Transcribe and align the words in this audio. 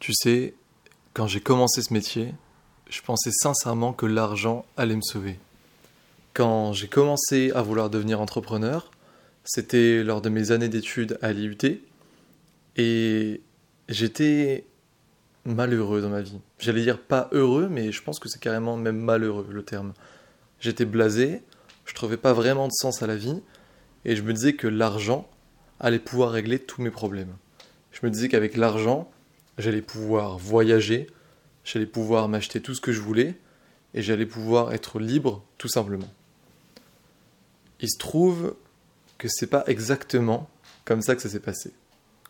Tu 0.00 0.14
sais, 0.14 0.54
quand 1.12 1.26
j'ai 1.26 1.42
commencé 1.42 1.82
ce 1.82 1.92
métier, 1.92 2.32
je 2.88 3.02
pensais 3.02 3.30
sincèrement 3.32 3.92
que 3.92 4.06
l'argent 4.06 4.64
allait 4.78 4.96
me 4.96 5.02
sauver. 5.02 5.38
Quand 6.32 6.72
j'ai 6.72 6.88
commencé 6.88 7.52
à 7.54 7.60
vouloir 7.60 7.90
devenir 7.90 8.18
entrepreneur, 8.18 8.90
c'était 9.44 10.02
lors 10.02 10.22
de 10.22 10.30
mes 10.30 10.52
années 10.52 10.70
d'études 10.70 11.18
à 11.20 11.34
l'IUT, 11.34 11.82
et 12.76 13.42
j'étais 13.90 14.64
malheureux 15.44 16.00
dans 16.00 16.08
ma 16.08 16.22
vie. 16.22 16.40
J'allais 16.58 16.82
dire 16.82 16.98
pas 16.98 17.28
heureux, 17.32 17.68
mais 17.70 17.92
je 17.92 18.02
pense 18.02 18.18
que 18.18 18.30
c'est 18.30 18.40
carrément 18.40 18.78
même 18.78 18.98
malheureux 18.98 19.48
le 19.50 19.62
terme. 19.62 19.92
J'étais 20.60 20.86
blasé, 20.86 21.42
je 21.84 21.92
trouvais 21.92 22.16
pas 22.16 22.32
vraiment 22.32 22.68
de 22.68 22.72
sens 22.72 23.02
à 23.02 23.06
la 23.06 23.16
vie, 23.16 23.42
et 24.06 24.16
je 24.16 24.22
me 24.22 24.32
disais 24.32 24.54
que 24.54 24.66
l'argent 24.66 25.28
allait 25.78 25.98
pouvoir 25.98 26.30
régler 26.30 26.58
tous 26.58 26.80
mes 26.80 26.90
problèmes. 26.90 27.36
Je 27.92 28.00
me 28.02 28.10
disais 28.10 28.30
qu'avec 28.30 28.56
l'argent, 28.56 29.10
j'allais 29.60 29.82
pouvoir 29.82 30.38
voyager, 30.38 31.06
j'allais 31.64 31.86
pouvoir 31.86 32.28
m'acheter 32.28 32.60
tout 32.60 32.74
ce 32.74 32.80
que 32.80 32.92
je 32.92 33.00
voulais, 33.00 33.34
et 33.94 34.02
j'allais 34.02 34.26
pouvoir 34.26 34.72
être 34.72 34.98
libre 34.98 35.44
tout 35.58 35.68
simplement. 35.68 36.08
Il 37.80 37.90
se 37.90 37.98
trouve 37.98 38.54
que 39.18 39.28
c'est 39.28 39.46
pas 39.46 39.64
exactement 39.66 40.48
comme 40.84 41.02
ça 41.02 41.14
que 41.14 41.22
ça 41.22 41.28
s'est 41.28 41.40
passé, 41.40 41.72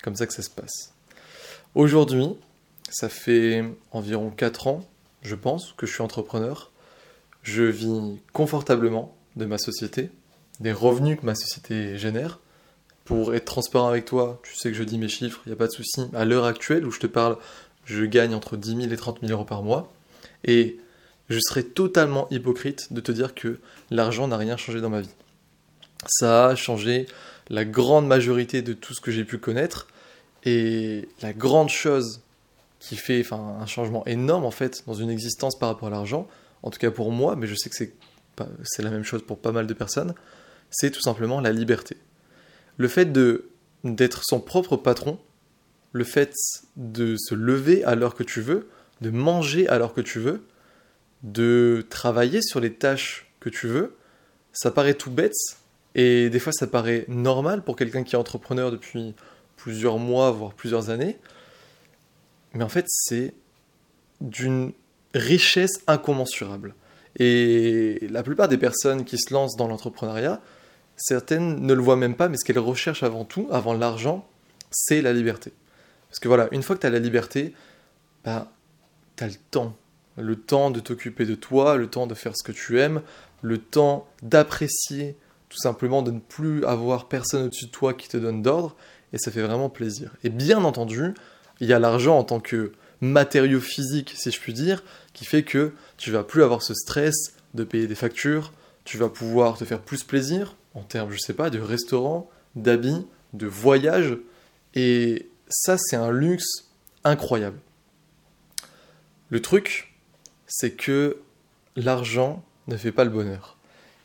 comme 0.02 0.16
ça 0.16 0.26
que 0.26 0.32
ça 0.32 0.42
se 0.42 0.50
passe. 0.50 0.94
Aujourd'hui, 1.74 2.36
ça 2.90 3.08
fait 3.08 3.64
environ 3.92 4.30
4 4.30 4.66
ans, 4.66 4.80
je 5.22 5.34
pense, 5.34 5.72
que 5.76 5.86
je 5.86 5.92
suis 5.92 6.02
entrepreneur. 6.02 6.72
Je 7.42 7.62
vis 7.62 8.20
confortablement 8.32 9.16
de 9.36 9.44
ma 9.44 9.58
société, 9.58 10.10
des 10.58 10.72
revenus 10.72 11.18
que 11.18 11.24
ma 11.24 11.34
société 11.34 11.96
génère. 11.96 12.40
Pour 13.10 13.34
être 13.34 13.44
transparent 13.44 13.88
avec 13.88 14.04
toi, 14.04 14.40
tu 14.44 14.54
sais 14.54 14.70
que 14.70 14.76
je 14.76 14.84
dis 14.84 14.96
mes 14.96 15.08
chiffres, 15.08 15.40
il 15.44 15.48
n'y 15.48 15.52
a 15.52 15.56
pas 15.56 15.66
de 15.66 15.72
souci. 15.72 16.02
À 16.14 16.24
l'heure 16.24 16.44
actuelle 16.44 16.86
où 16.86 16.92
je 16.92 17.00
te 17.00 17.08
parle, 17.08 17.38
je 17.84 18.04
gagne 18.04 18.36
entre 18.36 18.56
10 18.56 18.82
000 18.82 18.92
et 18.92 18.96
30 18.96 19.18
000 19.22 19.32
euros 19.32 19.44
par 19.44 19.64
mois. 19.64 19.92
Et 20.44 20.78
je 21.28 21.40
serais 21.40 21.64
totalement 21.64 22.28
hypocrite 22.30 22.92
de 22.92 23.00
te 23.00 23.10
dire 23.10 23.34
que 23.34 23.58
l'argent 23.90 24.28
n'a 24.28 24.36
rien 24.36 24.56
changé 24.56 24.80
dans 24.80 24.90
ma 24.90 25.00
vie. 25.00 25.10
Ça 26.06 26.46
a 26.46 26.54
changé 26.54 27.06
la 27.48 27.64
grande 27.64 28.06
majorité 28.06 28.62
de 28.62 28.74
tout 28.74 28.94
ce 28.94 29.00
que 29.00 29.10
j'ai 29.10 29.24
pu 29.24 29.38
connaître. 29.38 29.88
Et 30.44 31.08
la 31.20 31.32
grande 31.32 31.68
chose 31.68 32.20
qui 32.78 32.94
fait 32.94 33.26
un 33.32 33.66
changement 33.66 34.06
énorme 34.06 34.44
en 34.44 34.52
fait 34.52 34.84
dans 34.86 34.94
une 34.94 35.10
existence 35.10 35.58
par 35.58 35.68
rapport 35.68 35.88
à 35.88 35.90
l'argent, 35.90 36.28
en 36.62 36.70
tout 36.70 36.78
cas 36.78 36.92
pour 36.92 37.10
moi, 37.10 37.34
mais 37.34 37.48
je 37.48 37.56
sais 37.56 37.70
que 37.70 37.76
c'est 38.62 38.82
la 38.84 38.90
même 38.90 39.02
chose 39.02 39.24
pour 39.26 39.40
pas 39.40 39.50
mal 39.50 39.66
de 39.66 39.74
personnes, 39.74 40.14
c'est 40.70 40.92
tout 40.92 41.02
simplement 41.02 41.40
la 41.40 41.50
liberté. 41.50 41.96
Le 42.76 42.88
fait 42.88 43.06
de, 43.06 43.48
d'être 43.84 44.22
son 44.24 44.40
propre 44.40 44.76
patron, 44.76 45.18
le 45.92 46.04
fait 46.04 46.34
de 46.76 47.16
se 47.16 47.34
lever 47.34 47.84
à 47.84 47.94
l'heure 47.94 48.14
que 48.14 48.22
tu 48.22 48.40
veux, 48.40 48.68
de 49.00 49.10
manger 49.10 49.68
à 49.68 49.78
l'heure 49.78 49.94
que 49.94 50.00
tu 50.00 50.18
veux, 50.18 50.42
de 51.22 51.84
travailler 51.90 52.42
sur 52.42 52.60
les 52.60 52.72
tâches 52.72 53.30
que 53.40 53.48
tu 53.48 53.66
veux, 53.66 53.96
ça 54.52 54.70
paraît 54.70 54.94
tout 54.94 55.10
bête, 55.10 55.34
et 55.94 56.30
des 56.30 56.38
fois 56.38 56.52
ça 56.52 56.66
paraît 56.66 57.04
normal 57.08 57.62
pour 57.62 57.76
quelqu'un 57.76 58.04
qui 58.04 58.14
est 58.14 58.18
entrepreneur 58.18 58.70
depuis 58.70 59.14
plusieurs 59.56 59.98
mois, 59.98 60.30
voire 60.30 60.54
plusieurs 60.54 60.90
années, 60.90 61.18
mais 62.54 62.64
en 62.64 62.68
fait, 62.68 62.86
c'est 62.88 63.34
d'une 64.20 64.72
richesse 65.14 65.82
incommensurable. 65.86 66.74
Et 67.18 68.06
la 68.10 68.22
plupart 68.22 68.48
des 68.48 68.58
personnes 68.58 69.04
qui 69.04 69.18
se 69.18 69.32
lancent 69.32 69.56
dans 69.56 69.68
l'entrepreneuriat, 69.68 70.40
certaines 71.00 71.60
ne 71.60 71.74
le 71.74 71.80
voient 71.80 71.96
même 71.96 72.14
pas, 72.14 72.28
mais 72.28 72.36
ce 72.36 72.44
qu'elles 72.44 72.58
recherchent 72.58 73.02
avant 73.02 73.24
tout, 73.24 73.48
avant 73.50 73.72
l'argent, 73.72 74.28
c'est 74.70 75.02
la 75.02 75.12
liberté. 75.12 75.52
Parce 76.08 76.20
que 76.20 76.28
voilà, 76.28 76.48
une 76.52 76.62
fois 76.62 76.76
que 76.76 76.82
tu 76.82 76.86
as 76.86 76.90
la 76.90 76.98
liberté, 76.98 77.54
bah, 78.24 78.52
tu 79.16 79.24
as 79.24 79.28
le 79.28 79.34
temps. 79.50 79.76
Le 80.16 80.36
temps 80.36 80.70
de 80.70 80.80
t'occuper 80.80 81.24
de 81.24 81.34
toi, 81.34 81.76
le 81.76 81.88
temps 81.88 82.06
de 82.06 82.14
faire 82.14 82.36
ce 82.36 82.42
que 82.42 82.52
tu 82.52 82.78
aimes, 82.78 83.00
le 83.42 83.58
temps 83.58 84.08
d'apprécier 84.22 85.16
tout 85.48 85.58
simplement 85.58 86.02
de 86.02 86.12
ne 86.12 86.20
plus 86.20 86.64
avoir 86.64 87.08
personne 87.08 87.46
au-dessus 87.46 87.66
de 87.66 87.70
toi 87.70 87.92
qui 87.92 88.08
te 88.08 88.16
donne 88.16 88.40
d'ordre, 88.40 88.76
et 89.12 89.18
ça 89.18 89.30
fait 89.30 89.42
vraiment 89.42 89.68
plaisir. 89.68 90.14
Et 90.22 90.28
bien 90.28 90.62
entendu, 90.64 91.12
il 91.58 91.68
y 91.68 91.72
a 91.72 91.78
l'argent 91.78 92.18
en 92.18 92.24
tant 92.24 92.38
que 92.38 92.72
matériau 93.00 93.60
physique, 93.60 94.12
si 94.16 94.30
je 94.30 94.38
puis 94.38 94.52
dire, 94.52 94.84
qui 95.12 95.24
fait 95.24 95.42
que 95.42 95.72
tu 95.96 96.12
vas 96.12 96.22
plus 96.22 96.44
avoir 96.44 96.62
ce 96.62 96.74
stress 96.74 97.34
de 97.54 97.64
payer 97.64 97.88
des 97.88 97.96
factures, 97.96 98.52
tu 98.84 98.96
vas 98.96 99.08
pouvoir 99.08 99.58
te 99.58 99.64
faire 99.64 99.80
plus 99.80 100.04
plaisir 100.04 100.54
en 100.74 100.82
termes, 100.82 101.10
je 101.10 101.18
sais 101.18 101.34
pas, 101.34 101.50
de 101.50 101.60
restaurant, 101.60 102.30
d'habits, 102.54 103.06
de 103.32 103.46
voyage, 103.46 104.16
et 104.74 105.28
ça 105.48 105.76
c'est 105.78 105.96
un 105.96 106.10
luxe 106.10 106.70
incroyable. 107.04 107.58
Le 109.30 109.40
truc, 109.40 109.94
c'est 110.46 110.72
que 110.72 111.18
l'argent 111.76 112.42
ne 112.66 112.76
fait 112.76 112.92
pas 112.92 113.04
le 113.04 113.10
bonheur. 113.10 113.56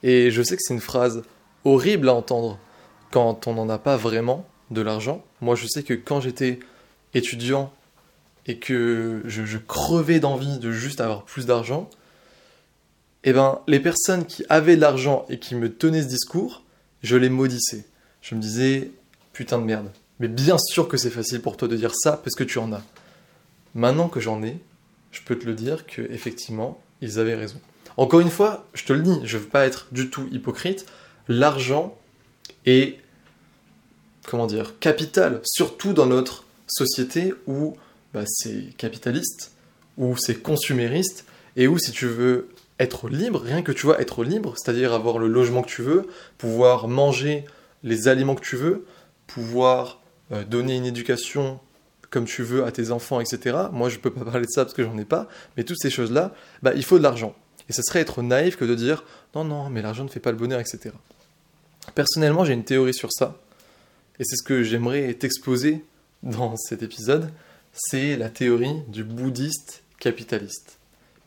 Et 0.03 0.29
je 0.29 0.41
sais 0.41 0.55
que 0.55 0.61
c'est 0.63 0.73
une 0.73 0.81
phrase 0.81 1.23
horrible 1.63 2.09
à 2.09 2.13
entendre 2.13 2.59
quand 3.11 3.47
on 3.47 3.53
n'en 3.53 3.69
a 3.69 3.79
pas 3.79 3.97
vraiment 3.97 4.47
de 4.71 4.81
l'argent. 4.81 5.23
Moi 5.41 5.55
je 5.55 5.67
sais 5.67 5.83
que 5.83 5.93
quand 5.93 6.21
j'étais 6.21 6.59
étudiant 7.13 7.73
et 8.45 8.59
que 8.59 9.23
je, 9.25 9.57
crevais 9.57 10.19
d'envie 10.19 10.59
de 10.59 10.71
juste 10.71 11.01
avoir 11.01 11.23
plus 11.23 11.45
d'argent, 11.47 11.89
eh 13.25 13.33
ben, 13.33 13.59
les 13.67 13.79
personnes 13.79 14.25
qui 14.25 14.45
avaient 14.49 14.75
de 14.75 14.81
l'argent 14.81 15.25
et 15.29 15.39
qui 15.39 15.55
me 15.55 15.73
tenaient 15.73 16.03
ce 16.03 16.07
discours, 16.07 16.63
je 17.01 17.17
les 17.17 17.29
maudissais. 17.29 17.85
Je 18.21 18.35
me 18.35 18.39
disais, 18.39 18.91
putain 19.33 19.59
de 19.59 19.63
merde. 19.63 19.91
Mais 20.19 20.27
bien 20.27 20.57
sûr 20.57 20.87
que 20.87 20.95
c'est 20.95 21.09
facile 21.09 21.41
pour 21.41 21.57
toi 21.57 21.67
de 21.67 21.75
dire 21.75 21.93
ça 21.95 22.13
parce 22.13 22.35
que 22.35 22.43
tu 22.43 22.59
en 22.59 22.71
as. 22.71 22.83
Maintenant 23.73 24.07
que 24.07 24.19
j'en 24.19 24.43
ai, 24.43 24.59
je 25.11 25.21
peux 25.21 25.37
te 25.37 25.45
le 25.45 25.53
dire 25.53 25.85
que 25.85 26.01
effectivement, 26.03 26.81
ils 27.01 27.19
avaient 27.19 27.35
raison. 27.35 27.59
Encore 27.97 28.19
une 28.19 28.29
fois, 28.29 28.67
je 28.73 28.85
te 28.85 28.93
le 28.93 29.01
dis, 29.01 29.19
je 29.23 29.37
ne 29.37 29.41
veux 29.41 29.49
pas 29.49 29.65
être 29.65 29.87
du 29.91 30.09
tout 30.09 30.27
hypocrite. 30.31 30.85
L'argent 31.27 31.97
est, 32.65 32.99
comment 34.27 34.47
dire, 34.47 34.79
capital, 34.79 35.41
surtout 35.43 35.93
dans 35.93 36.05
notre 36.05 36.45
société 36.67 37.33
où 37.47 37.75
bah, 38.13 38.23
c'est 38.27 38.75
capitaliste, 38.77 39.53
où 39.97 40.15
c'est 40.15 40.41
consumériste, 40.41 41.25
et 41.55 41.67
où 41.67 41.77
si 41.77 41.91
tu 41.91 42.05
veux 42.05 42.49
être 42.79 43.09
libre, 43.09 43.41
rien 43.41 43.61
que 43.61 43.71
tu 43.71 43.85
vois 43.85 44.01
être 44.01 44.23
libre, 44.23 44.55
c'est-à-dire 44.57 44.93
avoir 44.93 45.17
le 45.17 45.27
logement 45.27 45.61
que 45.61 45.69
tu 45.69 45.81
veux, 45.81 46.07
pouvoir 46.37 46.87
manger 46.87 47.45
les 47.83 48.07
aliments 48.07 48.35
que 48.35 48.43
tu 48.45 48.57
veux, 48.57 48.85
pouvoir 49.27 50.01
euh, 50.31 50.43
donner 50.43 50.75
une 50.75 50.85
éducation 50.85 51.59
comme 52.09 52.25
tu 52.25 52.43
veux 52.43 52.65
à 52.65 52.71
tes 52.71 52.91
enfants, 52.91 53.19
etc. 53.19 53.57
Moi, 53.71 53.89
je 53.89 53.97
ne 53.97 54.01
peux 54.01 54.11
pas 54.11 54.25
parler 54.31 54.45
de 54.45 54.51
ça 54.51 54.65
parce 54.65 54.73
que 54.73 54.83
j'en 54.83 54.97
ai 54.97 55.05
pas, 55.05 55.27
mais 55.57 55.63
toutes 55.63 55.79
ces 55.79 55.89
choses-là, 55.89 56.33
bah, 56.63 56.73
il 56.75 56.83
faut 56.83 56.97
de 56.97 57.03
l'argent. 57.03 57.35
Et 57.69 57.73
ce 57.73 57.81
serait 57.81 57.99
être 57.99 58.21
naïf 58.21 58.57
que 58.57 58.65
de 58.65 58.75
dire 58.75 59.03
non, 59.33 59.43
non, 59.43 59.69
mais 59.69 59.81
l'argent 59.81 60.03
ne 60.03 60.09
fait 60.09 60.19
pas 60.19 60.31
le 60.31 60.37
bonheur, 60.37 60.59
etc. 60.59 60.91
Personnellement, 61.93 62.45
j'ai 62.45 62.53
une 62.53 62.63
théorie 62.63 62.93
sur 62.93 63.11
ça, 63.11 63.37
et 64.19 64.23
c'est 64.23 64.37
ce 64.37 64.43
que 64.43 64.63
j'aimerais 64.63 65.13
t'exposer 65.13 65.83
dans 66.23 66.55
cet 66.57 66.83
épisode, 66.83 67.29
c'est 67.73 68.15
la 68.15 68.29
théorie 68.29 68.81
du 68.87 69.03
bouddhiste 69.03 69.83
capitaliste. 69.99 70.77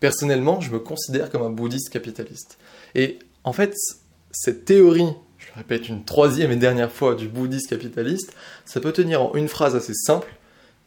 Personnellement, 0.00 0.60
je 0.60 0.70
me 0.70 0.78
considère 0.78 1.30
comme 1.30 1.42
un 1.42 1.50
bouddhiste 1.50 1.90
capitaliste. 1.90 2.58
Et 2.94 3.18
en 3.44 3.52
fait, 3.52 3.74
cette 4.30 4.64
théorie, 4.64 5.12
je 5.38 5.46
le 5.48 5.54
répète 5.56 5.88
une 5.88 6.04
troisième 6.04 6.52
et 6.52 6.56
dernière 6.56 6.92
fois, 6.92 7.14
du 7.14 7.28
bouddhiste 7.28 7.68
capitaliste, 7.68 8.32
ça 8.64 8.80
peut 8.80 8.92
tenir 8.92 9.22
en 9.22 9.34
une 9.34 9.48
phrase 9.48 9.74
assez 9.74 9.94
simple, 9.94 10.28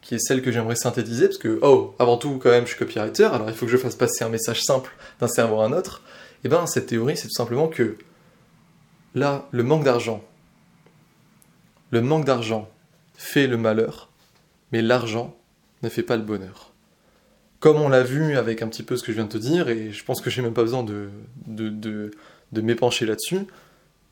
qui 0.00 0.16
est 0.16 0.18
celle 0.18 0.42
que 0.42 0.50
j'aimerais 0.50 0.76
synthétiser, 0.76 1.26
parce 1.26 1.38
que, 1.38 1.58
oh, 1.62 1.94
avant 1.98 2.16
tout, 2.16 2.38
quand 2.38 2.50
même, 2.50 2.64
je 2.64 2.70
suis 2.70 2.78
copywriter, 2.78 3.24
alors 3.24 3.48
il 3.48 3.54
faut 3.54 3.66
que 3.66 3.72
je 3.72 3.76
fasse 3.76 3.94
passer 3.94 4.24
un 4.24 4.28
message 4.28 4.62
simple 4.62 4.90
d'un 5.20 5.28
cerveau 5.28 5.60
à 5.60 5.66
un 5.66 5.72
autre. 5.72 6.02
Et 6.44 6.46
eh 6.46 6.48
bien, 6.48 6.66
cette 6.66 6.86
théorie, 6.86 7.16
c'est 7.16 7.28
tout 7.28 7.34
simplement 7.34 7.68
que, 7.68 7.96
là, 9.14 9.46
le 9.52 9.62
manque 9.62 9.84
d'argent, 9.84 10.24
le 11.92 12.00
manque 12.00 12.24
d'argent 12.24 12.68
fait 13.14 13.46
le 13.46 13.56
malheur, 13.56 14.10
mais 14.72 14.82
l'argent 14.82 15.36
ne 15.82 15.88
fait 15.88 16.02
pas 16.02 16.16
le 16.16 16.22
bonheur. 16.22 16.71
Comme 17.62 17.80
on 17.80 17.88
l'a 17.88 18.02
vu 18.02 18.36
avec 18.36 18.60
un 18.60 18.66
petit 18.66 18.82
peu 18.82 18.96
ce 18.96 19.04
que 19.04 19.12
je 19.12 19.18
viens 19.18 19.26
de 19.26 19.30
te 19.30 19.38
dire, 19.38 19.68
et 19.68 19.92
je 19.92 20.04
pense 20.04 20.20
que 20.20 20.30
j'ai 20.30 20.42
même 20.42 20.52
pas 20.52 20.64
besoin 20.64 20.82
de, 20.82 22.10
m'épancher 22.50 23.06
là-dessus, 23.06 23.46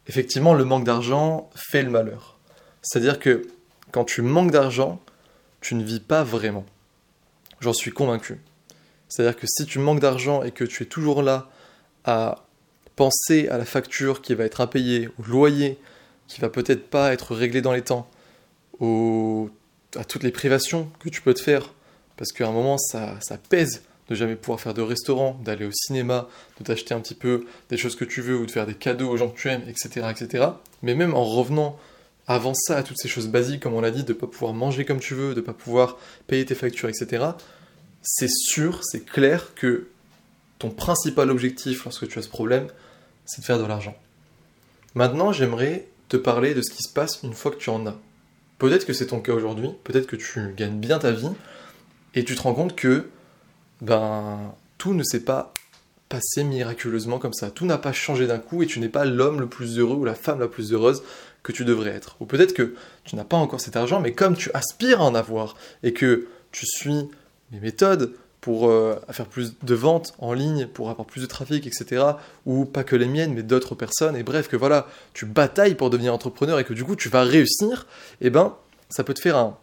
effectivement, 0.07 0.55
le 0.55 0.65
manque 0.65 0.85
d'argent 0.85 1.51
fait 1.57 1.83
le 1.83 1.91
malheur. 1.91 2.39
C'est-à-dire 2.81 3.19
que 3.19 3.49
quand 3.91 4.05
tu 4.05 4.23
manques 4.23 4.53
d'argent, 4.53 5.01
tu 5.61 5.75
ne 5.75 5.83
vis 5.83 5.99
pas 5.99 6.23
vraiment. 6.23 6.65
J'en 7.59 7.73
suis 7.73 7.91
convaincu. 7.91 8.39
C'est-à-dire 9.09 9.35
que 9.35 9.49
si 9.49 9.67
tu 9.67 9.81
manques 9.81 9.99
d'argent 9.99 10.45
et 10.45 10.53
que 10.53 10.63
tu 10.63 10.85
es 10.85 10.87
toujours 10.87 11.21
là 11.21 11.51
à 12.05 12.45
penser 12.95 13.49
à 13.49 13.59
la 13.59 13.65
facture 13.65 14.23
qui 14.23 14.37
va 14.37 14.45
être 14.45 14.61
impayée, 14.61 15.09
au 15.19 15.25
loyer 15.25 15.77
qui 16.29 16.41
va 16.41 16.51
peut-être 16.51 16.89
pas 16.89 17.13
être 17.13 17.35
réglé 17.35 17.63
dans 17.63 17.73
les 17.73 17.83
temps, 17.83 18.09
à 19.97 20.05
toutes 20.05 20.23
les 20.23 20.31
privations 20.31 20.89
que 21.01 21.09
tu 21.09 21.21
peux 21.21 21.35
te 21.35 21.43
faire. 21.43 21.75
Parce 22.21 22.33
qu'à 22.33 22.47
un 22.47 22.53
moment, 22.53 22.77
ça, 22.77 23.19
pèse 23.49 23.81
de 24.11 24.15
jamais 24.15 24.37
pouvoir 24.37 24.61
faire 24.61 24.75
de 24.75 24.83
restaurant, 24.83 25.41
d'aller 25.43 25.65
au 25.65 25.73
cinéma, 25.73 26.29
de 26.59 26.65
t'acheter 26.65 26.93
un 26.93 27.01
petit 27.01 27.15
peu 27.15 27.47
des 27.71 27.79
choses 27.79 27.97
que 27.97 28.05
tu 28.05 28.21
veux 28.21 28.37
ou 28.37 28.45
de 28.45 28.51
faire 28.51 28.67
des 28.67 28.75
cadeaux 28.75 29.09
aux 29.09 29.17
gens 29.17 29.31
que 29.31 29.41
tu 29.41 29.49
aimes, 29.49 29.63
etc. 29.67 30.07
etc. 30.11 30.49
Mais 30.83 30.95
même 30.95 31.15
en 31.15 31.25
revenant 31.25 31.79
avant 32.27 32.53
ça, 32.53 32.77
à 32.77 32.83
toutes 32.83 32.99
ces 32.99 33.09
choses 33.09 33.29
basiques, 33.29 33.63
comme 33.63 33.73
on 33.73 33.81
l'a 33.81 33.91
dit, 33.91 34.05
de 34.05 34.13
ne 34.13 34.19
pas 34.19 34.27
pouvoir 34.27 34.53
manger 34.53 34.85
comme 34.85 35.01
tu 35.01 35.15
veux, 35.15 35.31
de 35.31 35.41
ne 35.41 35.47
pas 35.47 35.55
pouvoir 35.55 35.97
payer 36.27 36.45
tes 36.45 36.55
factures, 36.55 36.91
etc., 36.91 37.25
c'est 38.03 38.29
sûr, 38.29 38.81
c'est 38.85 39.07
clair 39.07 39.55
que 39.55 39.89
ton 40.59 40.69
principal 40.69 41.31
objectif 41.31 41.85
lorsque 41.85 42.07
tu 42.07 42.19
as 42.19 42.23
ce 42.23 42.29
problème, 42.29 42.67
c'est 43.25 43.41
de 43.41 43.47
faire 43.47 43.59
de 43.59 43.65
l'argent. 43.65 43.97
Maintenant, 44.95 45.33
j'aimerais 45.33 45.89
te 46.11 46.19
parler 46.19 46.53
de 46.53 46.61
ce 46.61 46.71
qui 46.71 46.83
se 46.83 46.93
passe 46.93 47.21
une 47.23 47.33
fois 47.33 47.51
que 47.51 47.57
tu 47.57 47.71
en 47.71 47.87
as. 47.87 47.97
Peut-être 48.59 48.85
que 48.85 48.93
c'est 48.93 49.07
ton 49.07 49.21
cas 49.21 49.33
aujourd'hui, 49.33 49.71
peut-être 49.85 50.07
que 50.07 50.17
tu 50.17 50.53
gagnes 50.55 50.79
bien 50.79 50.99
ta 50.99 51.13
vie, 51.13 51.31
et 52.15 52.25
tu 52.25 52.35
te 52.35 52.43
rends 52.43 52.55
compte 52.55 52.75
que 52.77 53.09
ben, 53.81 54.55
tout 54.79 54.95
ne 54.95 55.03
s'est 55.03 55.25
pas 55.25 55.53
passé 56.09 56.43
miraculeusement 56.43 57.19
comme 57.19 57.33
ça. 57.33 57.51
Tout 57.51 57.67
n'a 57.67 57.79
pas 57.79 57.93
changé 57.93 58.27
d'un 58.27 58.39
coup 58.39 58.63
et 58.63 58.67
tu 58.67 58.81
n'es 58.81 58.89
pas 58.89 59.05
l'homme 59.05 59.41
le 59.41 59.47
plus 59.47 59.79
heureux 59.79 59.97
ou 59.97 60.05
la 60.05 60.15
femme 60.15 60.41
la 60.41 60.49
plus 60.49 60.73
heureuse 60.73 61.03
que 61.43 61.53
tu 61.53 61.65
devrais 61.65 61.91
être. 61.91 62.17
Ou 62.21 62.27
peut-être 62.27 62.53
que 62.53 62.75
tu 63.05 63.17
n'as 63.17 63.25
pas 63.25 63.37
encore 63.37 63.61
cet 63.61 63.77
argent, 63.77 64.01
mais 64.01 64.13
comme 64.13 64.37
tu 64.37 64.51
aspires 64.53 65.01
à 65.01 65.05
en 65.05 65.15
avoir 65.15 65.57
et 65.83 65.93
que 65.93 66.27
tu 66.51 66.67
suis 66.67 67.09
mes 67.53 67.61
méthodes 67.61 68.13
pour 68.41 68.69
euh, 68.69 68.97
faire 69.11 69.27
plus 69.27 69.55
de 69.63 69.75
ventes 69.75 70.15
en 70.19 70.33
ligne, 70.33 70.67
pour 70.67 70.91
avoir 70.91 71.07
plus 71.07 71.21
de 71.21 71.27
trafic, 71.27 71.67
etc. 71.67 72.05
Ou 72.45 72.65
pas 72.65 72.85
que 72.85 72.97
les 72.97 73.07
miennes, 73.07 73.35
mais 73.35 73.43
d'autres 73.43 73.75
personnes. 73.75 74.17
Et 74.17 74.23
bref, 74.23 74.49
que 74.49 74.57
voilà, 74.57 74.89
tu 75.13 75.27
batailles 75.27 75.75
pour 75.75 75.91
devenir 75.91 76.13
entrepreneur 76.13 76.59
et 76.59 76.65
que 76.65 76.73
du 76.73 76.85
coup 76.85 76.97
tu 76.97 77.09
vas 77.09 77.23
réussir, 77.23 77.87
eh 78.21 78.31
ben, 78.31 78.57
ça 78.89 79.05
peut 79.05 79.15
te 79.15 79.21
faire 79.21 79.37
un, 79.37 79.57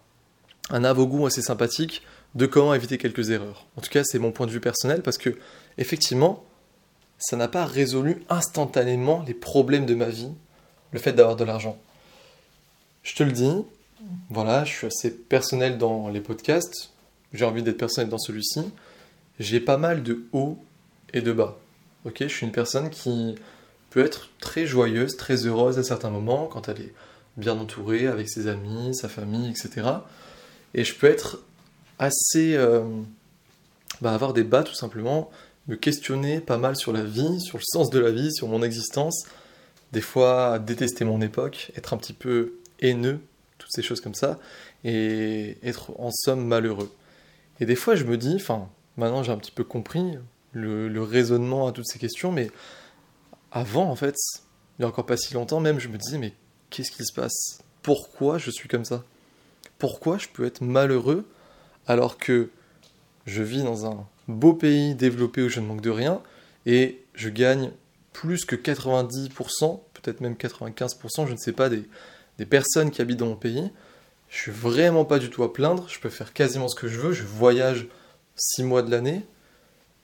un 0.70 0.84
assez 1.26 1.42
sympathique 1.42 2.04
de 2.36 2.46
comment 2.46 2.74
éviter 2.74 2.98
quelques 2.98 3.30
erreurs. 3.30 3.66
En 3.78 3.82
tout 3.82 3.90
cas, 3.90 4.04
c'est 4.04 4.20
mon 4.20 4.32
point 4.32 4.46
de 4.46 4.52
vue 4.52 4.60
personnel 4.60 5.02
parce 5.02 5.18
que, 5.18 5.38
effectivement, 5.78 6.44
ça 7.18 7.36
n'a 7.36 7.48
pas 7.48 7.66
résolu 7.66 8.24
instantanément 8.30 9.24
les 9.26 9.34
problèmes 9.34 9.86
de 9.86 9.96
ma 9.96 10.10
vie, 10.10 10.32
le 10.92 11.00
fait 11.00 11.14
d'avoir 11.14 11.36
de 11.36 11.44
l'argent. 11.44 11.78
Je 13.04 13.16
te 13.16 13.24
le 13.24 13.32
dis, 13.32 13.64
voilà, 14.30 14.66
je 14.66 14.74
suis 14.74 14.88
assez 14.88 15.12
personnel 15.12 15.78
dans 15.78 16.10
les 16.10 16.22
podcasts, 16.22 16.92
j'ai 17.34 17.46
envie 17.46 17.64
d'être 17.64 17.78
personnel 17.78 18.10
dans 18.10 18.18
celui-ci. 18.18 18.62
J'ai 19.40 19.60
pas 19.60 19.78
mal 19.78 20.04
de 20.04 20.26
hauts 20.32 20.58
et 21.14 21.22
de 21.22 21.32
bas. 21.32 21.58
Ok, 22.06 22.18
je 22.20 22.28
suis 22.28 22.46
une 22.46 22.52
personne 22.52 22.90
qui 22.90 23.36
peut 23.90 24.04
être 24.04 24.30
très 24.40 24.66
joyeuse, 24.66 25.18
très 25.18 25.46
heureuse 25.46 25.78
à 25.78 25.84
certains 25.84 26.10
moments 26.10 26.48
quand 26.48 26.70
elle 26.70 26.82
est 26.82 26.94
bien 27.36 27.58
entourée 27.58 28.08
avec 28.08 28.30
ses 28.30 28.48
amis, 28.48 28.96
sa 28.96 29.10
famille, 29.10 29.50
etc. 29.50 29.88
Et 30.74 30.84
je 30.84 30.96
peux 30.96 31.08
être 31.08 31.42
assez 32.00 32.56
euh, 32.56 32.84
bah, 34.02 34.14
avoir 34.14 34.34
des 34.34 34.44
bas 34.44 34.64
tout 34.64 34.76
simplement, 34.76 35.30
me 35.68 35.76
questionner 35.76 36.40
pas 36.40 36.58
mal 36.58 36.76
sur 36.76 36.94
la 36.94 37.04
vie, 37.04 37.40
sur 37.42 37.58
le 37.58 37.64
sens 37.66 37.90
de 37.90 38.00
la 38.00 38.12
vie, 38.12 38.32
sur 38.34 38.48
mon 38.48 38.64
existence, 38.64 39.26
des 39.92 40.02
fois 40.02 40.60
détester 40.60 41.06
mon 41.06 41.22
époque, 41.22 41.72
être 41.76 41.94
un 41.94 41.98
petit 41.98 42.14
peu 42.14 42.54
haineux, 42.80 43.20
toutes 43.58 43.72
ces 43.72 43.82
choses 43.82 44.02
comme 44.02 44.14
ça, 44.14 44.40
et 44.84 45.58
être 45.64 45.92
en 46.00 46.12
somme 46.12 46.46
malheureux. 46.46 46.92
Et 47.60 47.66
des 47.66 47.76
fois 47.76 47.96
je 47.96 48.04
me 48.04 48.18
dis, 48.18 48.36
enfin 48.36 48.70
maintenant 48.98 49.24
j'ai 49.24 49.32
un 49.32 49.38
petit 49.38 49.52
peu 49.52 49.64
compris 49.64 50.18
le, 50.54 51.04
raisonnement 51.04 51.68
à 51.68 51.72
toutes 51.72 51.88
ces 51.88 52.00
questions, 52.00 52.32
mais 52.32 52.50
avant 53.52 53.90
en 53.90 53.96
fait, 53.96 54.16
il 54.78 54.82
n'y 54.82 54.86
a 54.86 54.88
encore 54.88 55.06
pas 55.06 55.18
si 55.18 55.34
longtemps 55.34 55.60
même, 55.60 55.80
je 55.80 55.88
me 55.88 55.98
disais 55.98 56.18
mais 56.18 56.34
qu'est-ce 56.70 56.92
qui 56.92 57.04
se 57.04 57.14
passe? 57.14 57.60
Pourquoi 57.82 58.38
je 58.38 58.52
suis 58.52 58.68
comme 58.68 58.86
ça? 58.86 59.04
Pourquoi 59.80 60.18
je 60.18 60.28
peux 60.28 60.46
être 60.46 60.62
malheureux 60.62 61.26
alors 61.88 62.18
que 62.18 62.50
je 63.26 63.42
vis 63.44 63.64
dans 63.64 63.86
un 63.86 64.06
beau 64.28 64.54
pays 64.54 64.96
développé 64.96 65.42
où 65.42 65.50
je 65.50 65.60
ne 65.60 65.66
manque 65.66 65.82
de 65.82 65.90
rien 65.90 66.22
et 66.66 67.02
je 67.16 67.30
gagne 67.30 67.72
plus 68.14 68.46
que 68.46 68.56
90%, 68.56 69.80
peut-être 69.94 70.22
même 70.22 70.34
95%, 70.34 71.28
je 71.28 71.32
ne 71.32 71.38
sais 71.38 71.52
pas, 71.52 71.70
des, 71.70 71.86
personnes 72.46 72.92
qui 72.92 73.02
habitent 73.02 73.18
dans 73.18 73.28
mon 73.28 73.36
pays. 73.36 73.72
Je 74.30 74.38
suis 74.38 74.52
vraiment 74.52 75.06
pas 75.06 75.20
du 75.20 75.30
tout 75.30 75.44
à 75.44 75.54
plaindre, 75.54 75.88
je 75.88 76.00
peux 76.00 76.10
faire 76.10 76.34
quasiment 76.34 76.68
ce 76.68 76.76
que 76.76 76.88
je 76.88 77.00
veux, 77.00 77.14
je 77.14 77.24
voyage 77.24 77.88
6 78.36 78.64
mois 78.64 78.82
de 78.82 78.92
l'année, 78.92 79.22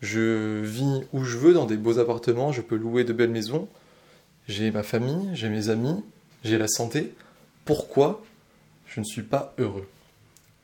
je 0.02 0.62
vis 0.62 1.04
où 1.12 1.24
je 1.24 1.38
veux 1.38 1.54
dans 1.54 1.66
des 1.66 1.76
beaux 1.76 2.00
appartements, 2.00 2.52
je 2.52 2.62
peux 2.62 2.76
louer 2.76 3.04
de 3.04 3.14
belles 3.14 3.32
maisons, 3.32 3.68
j'ai 4.48 4.72
ma 4.72 4.84
famille, 4.84 5.30
j'ai 5.34 5.50
mes 5.50 5.70
amis, 5.70 6.04
j'ai 6.44 6.58
la 6.58 6.68
santé. 6.68 7.14
Pourquoi 7.66 8.24
je 8.86 9.00
ne 9.00 9.06
suis 9.06 9.24
pas 9.24 9.54
heureux? 9.58 9.88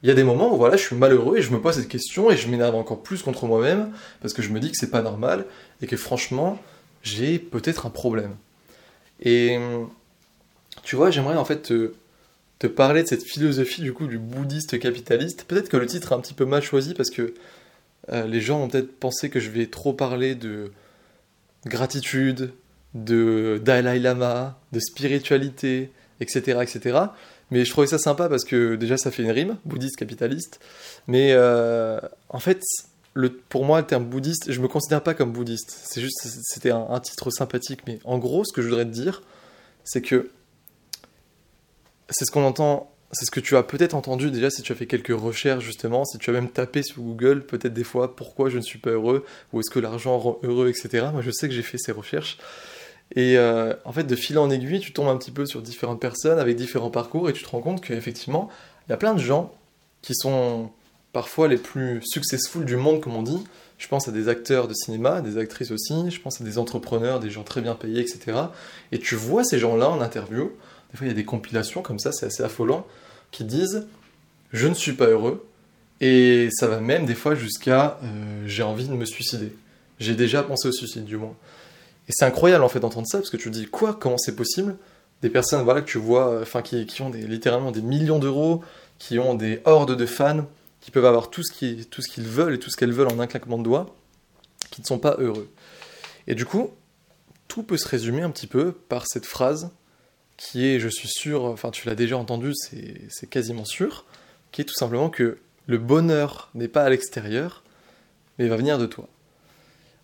Il 0.01 0.10
y 0.10 0.12
a 0.12 0.16
des 0.16 0.24
moments 0.24 0.54
où 0.54 0.57
voilà, 0.57 0.78
je 0.78 0.84
suis 0.84 0.96
malheureux 0.96 1.38
et 1.38 1.42
je 1.42 1.51
me 1.51 1.60
pose 1.60 1.75
cette 1.75 1.90
question 1.90 2.31
et 2.31 2.38
je 2.38 2.48
m'énerve 2.48 2.75
encore 2.75 3.04
plus 3.04 3.22
contre 3.22 3.46
moi-même 3.46 3.92
parce 4.22 4.34
que 4.34 4.42
je 4.42 4.50
me 4.50 4.60
dis 4.60 4.72
que 4.72 4.78
c'est 4.78 4.92
pas 4.92 5.01
normal 5.01 5.46
et 5.81 5.88
que 5.88 5.98
franchement, 5.98 6.57
j'ai 7.04 7.38
peut-être 7.40 7.86
un 7.86 7.90
problème. 7.90 8.36
Et 9.22 9.60
tu 10.84 10.96
vois, 10.96 11.12
j'aimerais 11.12 11.36
en 11.36 11.46
fait 11.46 11.62
te, 12.60 12.68
parler 12.68 13.04
de 13.04 13.07
cette 13.07 13.24
philosophie 13.24 13.81
du 13.81 13.94
coup 13.94 14.07
du 14.07 14.18
bouddhiste 14.18 14.80
capitaliste. 14.80 15.44
Peut-être 15.46 15.69
que 15.69 15.78
le 15.78 15.86
titre 15.86 16.12
est 16.12 16.16
un 16.16 16.19
petit 16.19 16.34
peu 16.34 16.46
mal 16.46 16.62
choisi 16.62 16.94
parce 16.94 17.10
que 17.10 17.34
euh, 18.12 18.25
les 18.25 18.42
gens 18.42 18.63
ont 18.63 18.68
peut-être 18.69 18.98
pensé 19.00 19.30
que 19.30 19.40
je 19.40 19.50
vais 19.50 19.68
trop 19.68 19.94
parler 19.94 20.36
de 20.36 20.72
gratitude, 21.66 22.54
de 22.94 23.62
Dalai 23.63 24.00
Lama, 24.00 24.60
de 24.72 24.80
spiritualité, 24.80 25.92
etc., 26.22 26.60
etc. 26.62 27.00
Mais 27.51 27.66
je 27.66 27.72
trouvais 27.72 27.88
ça 27.88 27.98
sympa 27.98 28.30
parce 28.30 28.46
que 28.46 28.75
déjà 28.75 28.98
ça 28.98 29.12
fait 29.12 29.24
une 29.24 29.31
rime, 29.31 29.57
bouddhiste 29.66 29.96
capitaliste. 29.96 30.60
Mais 31.07 31.31
euh, 31.34 32.00
en 32.30 32.40
fait, 32.40 32.62
pour 33.50 33.66
moi, 33.66 33.81
le 33.81 33.88
terme 33.88 34.06
bouddhiste, 34.06 34.51
je 34.51 34.60
me 34.62 34.68
considère 34.68 35.01
pas 35.01 35.13
comme 35.13 35.31
bouddhiste. 35.31 35.78
C'est 35.84 36.01
juste, 36.01 36.28
c'était 36.44 36.72
un, 36.72 37.00
titre 37.00 37.31
sympathique. 37.31 37.81
Mais 37.88 38.00
en 38.04 38.18
gros, 38.18 38.44
ce 38.46 38.54
que 38.54 38.62
je 38.62 38.68
voudrais 38.68 38.86
te 38.86 38.92
dire, 38.92 39.24
c'est 39.84 40.01
que 40.01 40.30
c'est 42.10 42.25
ce 42.25 42.31
qu'on 42.31 42.44
entend, 42.44 42.92
c'est 43.12 43.25
ce 43.25 43.31
que 43.31 43.40
tu 43.40 43.56
as 43.56 43.63
peut-être 43.63 43.96
entendu 43.96 44.31
déjà 44.31 44.50
si 44.50 44.62
tu 44.62 44.72
as 44.72 44.75
fait 44.75 44.88
quelques 44.88 45.18
recherches 45.19 45.63
justement, 45.63 46.06
si 46.06 46.18
tu 46.18 46.30
as 46.30 46.34
même 46.34 46.50
tapé 46.50 46.84
sur 46.84 47.01
Google, 47.01 47.46
peut-être 47.46 47.74
des 47.74 47.84
fois 47.84 48.16
pourquoi 48.16 48.50
je 48.50 48.57
ne 48.57 48.63
suis 48.63 48.80
pas 48.80 48.92
heureux 48.92 49.25
ou 49.54 49.60
est-ce 49.60 49.69
que 49.69 49.80
l'argent 49.80 50.18
rend 50.18 50.40
heureux, 50.44 50.69
etc. 50.69 51.07
Moi, 51.12 51.22
je 51.22 51.31
sais 51.31 51.48
que 51.48 51.54
j'ai 51.54 51.63
fait 51.63 51.78
ces 51.78 51.92
recherches. 51.92 52.38
Et 53.15 53.38
euh, 53.38 53.73
en 53.85 53.91
fait, 53.91 54.03
de 54.03 54.15
fil 54.15 54.38
en 54.38 54.50
aiguille, 54.50 54.79
tu 54.79 54.94
tombes 54.94 55.07
un 55.07 55.17
petit 55.17 55.31
peu 55.31 55.45
sur 55.45 55.61
différentes 55.61 56.00
personnes 56.00 56.39
avec 56.39 56.56
différents 56.56 56.91
parcours 56.91 57.29
et 57.29 57.33
tu 57.33 57.44
te 57.44 57.50
rends 57.50 57.61
compte 57.61 57.81
qu'effectivement, 57.81 58.50
il 58.88 58.91
y 58.91 58.94
a 58.94 58.97
plein 58.97 59.13
de 59.13 59.19
gens 59.19 59.53
qui 60.01 60.13
sont 60.15 60.69
parfois 61.11 61.47
les 61.47 61.57
plus 61.57 62.01
successful 62.03 62.65
du 62.65 62.75
monde, 62.75 63.01
comme 63.01 63.15
on 63.15 63.23
dit. 63.23 63.44
Je 63.77 63.88
pense 63.88 64.07
à 64.07 64.11
des 64.11 64.27
acteurs 64.27 64.67
de 64.67 64.73
cinéma, 64.73 65.21
des 65.21 65.38
actrices 65.38 65.71
aussi, 65.71 66.11
je 66.11 66.19
pense 66.19 66.41
à 66.41 66.44
des 66.44 66.57
entrepreneurs, 66.57 67.19
des 67.19 67.29
gens 67.29 67.44
très 67.44 67.61
bien 67.61 67.75
payés, 67.75 68.01
etc. 68.01 68.38
Et 68.91 69.00
tu 69.00 69.15
vois 69.15 69.44
ces 69.44 69.57
gens-là 69.57 69.89
en 69.89 70.01
interview, 70.01 70.51
des 70.91 70.97
fois 70.97 71.07
il 71.07 71.09
y 71.09 71.13
a 71.13 71.15
des 71.15 71.25
compilations 71.25 71.81
comme 71.81 71.97
ça, 71.97 72.12
c'est 72.12 72.25
assez 72.25 72.44
affolant, 72.44 72.85
qui 73.31 73.45
disent 73.45 73.88
Je 74.51 74.67
ne 74.67 74.73
suis 74.73 74.94
pas 74.94 75.07
heureux, 75.07 75.47
et 76.01 76.50
ça 76.51 76.67
va 76.67 76.81
même 76.81 77.05
des 77.05 77.15
fois 77.15 77.35
jusqu'à 77.35 78.00
euh, 78.03 78.44
J'ai 78.45 78.63
envie 78.63 78.88
de 78.88 78.93
me 78.93 79.05
suicider. 79.05 79.53
J'ai 80.00 80.15
déjà 80.15 80.43
pensé 80.43 80.67
au 80.67 80.72
suicide, 80.72 81.05
du 81.05 81.17
moins. 81.17 81.36
Et 82.10 82.12
c'est 82.12 82.25
incroyable 82.25 82.63
en 82.63 82.70
fait 82.70 82.80
d'entendre 82.80 83.08
ça 83.08 83.20
parce 83.20 83.30
que 83.30 83.38
tu 83.38 83.50
te 83.50 83.56
dis 83.56 83.68
quoi 83.68 83.94
Comment 83.94 84.18
c'est 84.18 84.36
possible? 84.36 84.75
Des 85.22 85.30
personnes 85.30 85.63
voilà 85.63 85.82
que 85.82 85.89
tu 85.89 86.00
vois, 86.00 86.30
euh, 86.30 86.42
enfin 86.42 86.62
qui, 86.62 86.86
qui, 86.88 87.01
ont 87.01 87.10
des, 87.10 87.22
littéralement 87.22 87.72
des 87.72 87.84
millions 87.84 88.20
d'euros, 88.20 88.63
qui 88.98 89.20
ont 89.20 89.36
des 89.36 89.62
hordes 89.66 89.96
de 89.96 90.06
fans, 90.06 90.48
qui 90.82 90.92
peuvent 90.92 91.06
avoir 91.06 91.30
tout 91.30 91.44
ce 91.44 91.51
qu'ils 91.51 91.88
tout 91.88 92.01
ce 92.01 92.10
qu'ils 92.10 92.28
veulent 92.28 92.56
et 92.56 92.60
tout 92.60 92.72
ce 92.72 92.78
qu'elles 92.78 92.94
veulent 92.94 93.12
en 93.12 93.20
un 93.20 93.28
claquement 93.28 93.60
de 93.60 93.63
doigts, 93.63 93.96
qui 94.72 94.82
ne 94.82 94.88
sont 94.88 94.98
pas 94.98 95.18
heureux. 95.20 95.50
Et 96.28 96.36
du 96.36 96.46
coup, 96.46 96.72
tout 97.48 97.63
peut 97.63 97.78
se 97.78 97.88
résumer 97.88 98.24
un 98.24 98.32
petit 98.32 98.48
peu 98.48 98.72
par 98.72 99.06
cette 99.08 99.25
phrase 99.25 99.72
qui 100.38 100.66
est, 100.66 100.80
je 100.80 100.88
suis 100.88 101.10
sûr, 101.10 101.44
enfin 101.44 101.70
tu 101.70 101.88
l'as 101.88 101.96
déjà 101.96 102.18
entendu, 102.18 102.54
c'est 102.56 103.30
quasiment 103.30 103.66
sûr, 103.66 104.06
qui 104.51 104.62
est 104.62 104.66
tout 104.66 104.74
simplement 104.74 105.10
que 105.10 105.38
le 105.68 105.78
bonheur 105.78 106.50
n'est 106.56 106.70
pas 106.70 106.84
à 106.84 106.89
l'extérieur, 106.89 107.62
mais 108.38 108.48
va 108.48 108.56
venir 108.56 108.78
de 108.78 108.86
toi. 108.86 109.08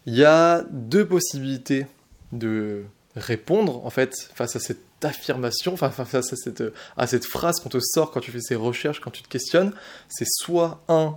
Il 0.05 0.13
y 0.13 0.25
a 0.25 0.63
deux 0.69 1.07
possibilités 1.07 1.87
de 2.31 2.83
répondre 3.15 3.85
en 3.85 3.89
fait 3.89 4.13
face 4.33 4.55
à 4.55 4.59
cette 4.59 4.81
affirmation, 5.03 5.73
enfin 5.73 5.89
face 5.89 6.33
à 6.33 6.35
cette, 6.35 6.63
à 6.97 7.07
cette 7.07 7.25
phrase 7.25 7.59
qu'on 7.59 7.69
te 7.69 7.79
sort 7.79 8.11
quand 8.11 8.19
tu 8.19 8.31
fais 8.31 8.41
ces 8.41 8.55
recherches, 8.55 8.99
quand 8.99 9.11
tu 9.11 9.21
te 9.21 9.27
questionnes, 9.27 9.73
c'est 10.09 10.27
soit 10.27 10.81
un, 10.87 11.15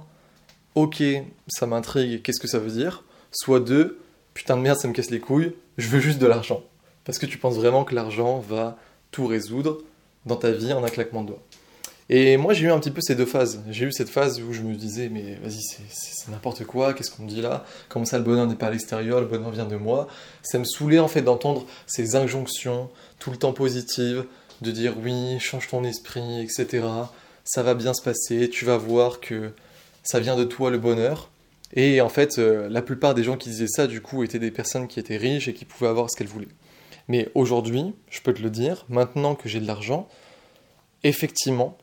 ok, 0.74 1.02
ça 1.48 1.66
m'intrigue, 1.66 2.22
qu'est-ce 2.22 2.40
que 2.40 2.48
ça 2.48 2.58
veut 2.58 2.70
dire, 2.70 3.04
soit 3.32 3.60
deux, 3.60 4.00
putain 4.34 4.56
de 4.56 4.62
merde, 4.62 4.78
ça 4.78 4.88
me 4.88 4.92
casse 4.92 5.10
les 5.10 5.20
couilles, 5.20 5.54
je 5.76 5.88
veux 5.88 6.00
juste 6.00 6.18
de 6.18 6.26
l'argent. 6.26 6.62
Parce 7.04 7.18
que 7.18 7.26
tu 7.26 7.38
penses 7.38 7.56
vraiment 7.56 7.84
que 7.84 7.94
l'argent 7.94 8.38
va 8.38 8.78
tout 9.10 9.26
résoudre 9.26 9.78
dans 10.26 10.36
ta 10.36 10.50
vie 10.50 10.72
en 10.72 10.84
un 10.84 10.90
claquement 10.90 11.22
de 11.22 11.28
doigts. 11.28 11.42
Et 12.10 12.38
moi, 12.38 12.54
j'ai 12.54 12.66
eu 12.66 12.70
un 12.70 12.78
petit 12.78 12.90
peu 12.90 13.02
ces 13.02 13.14
deux 13.14 13.26
phases. 13.26 13.62
J'ai 13.68 13.84
eu 13.84 13.92
cette 13.92 14.08
phase 14.08 14.40
où 14.40 14.54
je 14.54 14.62
me 14.62 14.74
disais, 14.74 15.10
mais 15.10 15.34
vas-y, 15.42 15.60
c'est 15.60 16.30
n'importe 16.30 16.64
quoi, 16.64 16.94
qu'est-ce 16.94 17.10
qu'on 17.10 17.24
me 17.24 17.28
dit 17.28 17.42
là? 17.42 17.64
Comment 17.90 18.06
ça, 18.06 18.16
le 18.16 18.24
bonheur 18.24 18.46
n'est 18.46 18.54
pas 18.54 18.68
à 18.68 18.70
l'extérieur, 18.70 19.20
le 19.20 19.26
bonheur 19.26 19.50
vient 19.50 19.66
de 19.66 19.76
moi? 19.76 20.08
Ça 20.42 20.58
me 20.58 20.64
saoulait 20.64 20.98
en 20.98 21.08
fait 21.08 21.20
d'entendre 21.20 21.66
ces 21.86 22.16
injonctions 22.16 22.88
tout 23.18 23.30
le 23.30 23.36
temps 23.36 23.52
positives, 23.52 24.24
de 24.62 24.70
dire 24.70 24.94
oui, 25.02 25.38
change 25.38 25.68
ton 25.68 25.84
esprit, 25.84 26.40
etc. 26.40 26.86
Ça 27.44 27.62
va 27.62 27.74
bien 27.74 27.92
se 27.92 28.02
passer, 28.02 28.48
tu 28.48 28.64
vas 28.64 28.78
voir 28.78 29.20
que 29.20 29.52
ça 30.02 30.18
vient 30.18 30.36
de 30.36 30.44
toi 30.44 30.70
le 30.70 30.78
bonheur. 30.78 31.30
Et 31.74 32.00
en 32.00 32.08
fait, 32.08 32.38
euh, 32.38 32.70
la 32.70 32.80
plupart 32.80 33.14
des 33.14 33.22
gens 33.22 33.36
qui 33.36 33.50
disaient 33.50 33.66
ça, 33.68 33.86
du 33.86 34.00
coup, 34.00 34.24
étaient 34.24 34.38
des 34.38 34.50
personnes 34.50 34.88
qui 34.88 34.98
étaient 34.98 35.18
riches 35.18 35.48
et 35.48 35.52
qui 35.52 35.66
pouvaient 35.66 35.90
avoir 35.90 36.10
ce 36.10 36.16
qu'elles 36.16 36.26
voulaient. 36.26 36.48
Mais 37.08 37.28
aujourd'hui, 37.34 37.94
je 38.08 38.22
peux 38.22 38.32
te 38.32 38.40
le 38.40 38.48
dire, 38.48 38.86
maintenant 38.88 39.34
que 39.34 39.50
j'ai 39.50 39.60
de 39.60 39.66
l'argent, 39.66 40.08
effectivement, 41.04 41.76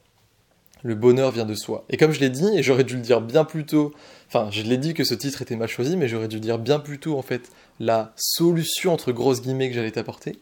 le 0.86 0.94
bonheur 0.94 1.32
vient 1.32 1.46
de 1.46 1.56
soi. 1.56 1.84
Et 1.90 1.98
comme 1.98 2.12
je 2.12 2.20
l'ai 2.20 2.30
dit, 2.30 2.48
et 2.56 2.62
j'aurais 2.62 2.84
dû 2.84 2.94
le 2.94 3.02
dire 3.02 3.20
bien 3.20 3.44
plus 3.44 3.66
tôt, 3.66 3.92
enfin, 4.28 4.50
je 4.52 4.62
l'ai 4.62 4.78
dit 4.78 4.94
que 4.94 5.04
ce 5.04 5.16
titre 5.16 5.42
était 5.42 5.56
mal 5.56 5.68
choisi, 5.68 5.98
mais 5.98 6.08
j'aurais 6.08 6.28
dû 6.28 6.40
dire 6.40 6.60
bien 6.60 6.78
plus 6.78 7.00
tôt, 7.00 7.18
en 7.18 7.24
fait, 7.24 7.50
la 7.80 8.14
solution, 8.16 8.94
entre 8.94 9.12
grosses 9.12 9.42
guillemets, 9.42 9.68
que 9.70 9.74
j'allais 9.74 9.90
t'apporter, 9.90 10.38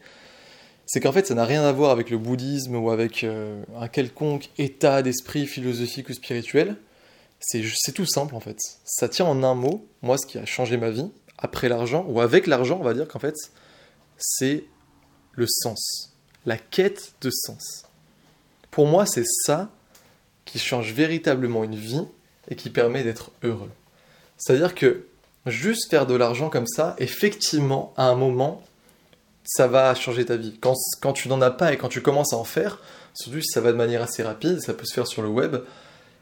c'est 0.84 1.00
qu'en 1.00 1.12
fait, 1.12 1.26
ça 1.26 1.34
n'a 1.34 1.46
rien 1.46 1.62
à 1.62 1.72
voir 1.72 1.90
avec 1.92 2.10
le 2.10 2.18
bouddhisme 2.18 2.76
ou 2.76 2.90
avec 2.90 3.24
euh, 3.24 3.62
un 3.80 3.88
quelconque 3.88 4.50
état 4.58 5.00
d'esprit 5.00 5.46
philosophique 5.46 6.10
ou 6.10 6.12
spirituel. 6.12 6.76
C'est 7.40 7.92
tout 7.94 8.04
simple, 8.04 8.34
en 8.34 8.40
fait. 8.40 8.58
Ça 8.84 9.08
tient 9.08 9.24
en 9.24 9.42
un 9.42 9.54
mot, 9.54 9.88
moi, 10.02 10.18
ce 10.18 10.26
qui 10.26 10.36
a 10.36 10.44
changé 10.44 10.76
ma 10.76 10.90
vie, 10.90 11.10
après 11.38 11.70
l'argent, 11.70 12.04
ou 12.06 12.20
avec 12.20 12.46
l'argent, 12.46 12.76
on 12.78 12.84
va 12.84 12.92
dire 12.92 13.08
qu'en 13.08 13.18
fait, 13.18 13.34
c'est 14.18 14.64
le 15.32 15.46
sens, 15.48 16.12
la 16.44 16.58
quête 16.58 17.14
de 17.22 17.30
sens. 17.30 17.86
Pour 18.70 18.86
moi, 18.86 19.06
c'est 19.06 19.24
ça 19.24 19.70
qui 20.44 20.58
change 20.58 20.92
véritablement 20.92 21.64
une 21.64 21.76
vie 21.76 22.04
et 22.50 22.56
qui 22.56 22.70
permet 22.70 23.02
d'être 23.02 23.30
heureux. 23.42 23.70
C'est-à-dire 24.36 24.74
que 24.74 25.06
juste 25.46 25.90
faire 25.90 26.06
de 26.06 26.14
l'argent 26.14 26.50
comme 26.50 26.66
ça, 26.66 26.96
effectivement, 26.98 27.92
à 27.96 28.08
un 28.08 28.14
moment, 28.14 28.62
ça 29.44 29.66
va 29.66 29.94
changer 29.94 30.24
ta 30.24 30.36
vie. 30.36 30.56
Quand, 30.60 30.74
quand 31.00 31.12
tu 31.12 31.28
n'en 31.28 31.40
as 31.40 31.50
pas 31.50 31.72
et 31.72 31.76
quand 31.76 31.88
tu 31.88 32.00
commences 32.00 32.32
à 32.32 32.36
en 32.36 32.44
faire, 32.44 32.80
surtout 33.14 33.40
si 33.40 33.48
ça 33.48 33.60
va 33.60 33.72
de 33.72 33.76
manière 33.76 34.02
assez 34.02 34.22
rapide, 34.22 34.60
ça 34.60 34.74
peut 34.74 34.84
se 34.84 34.94
faire 34.94 35.06
sur 35.06 35.22
le 35.22 35.28
web, 35.28 35.56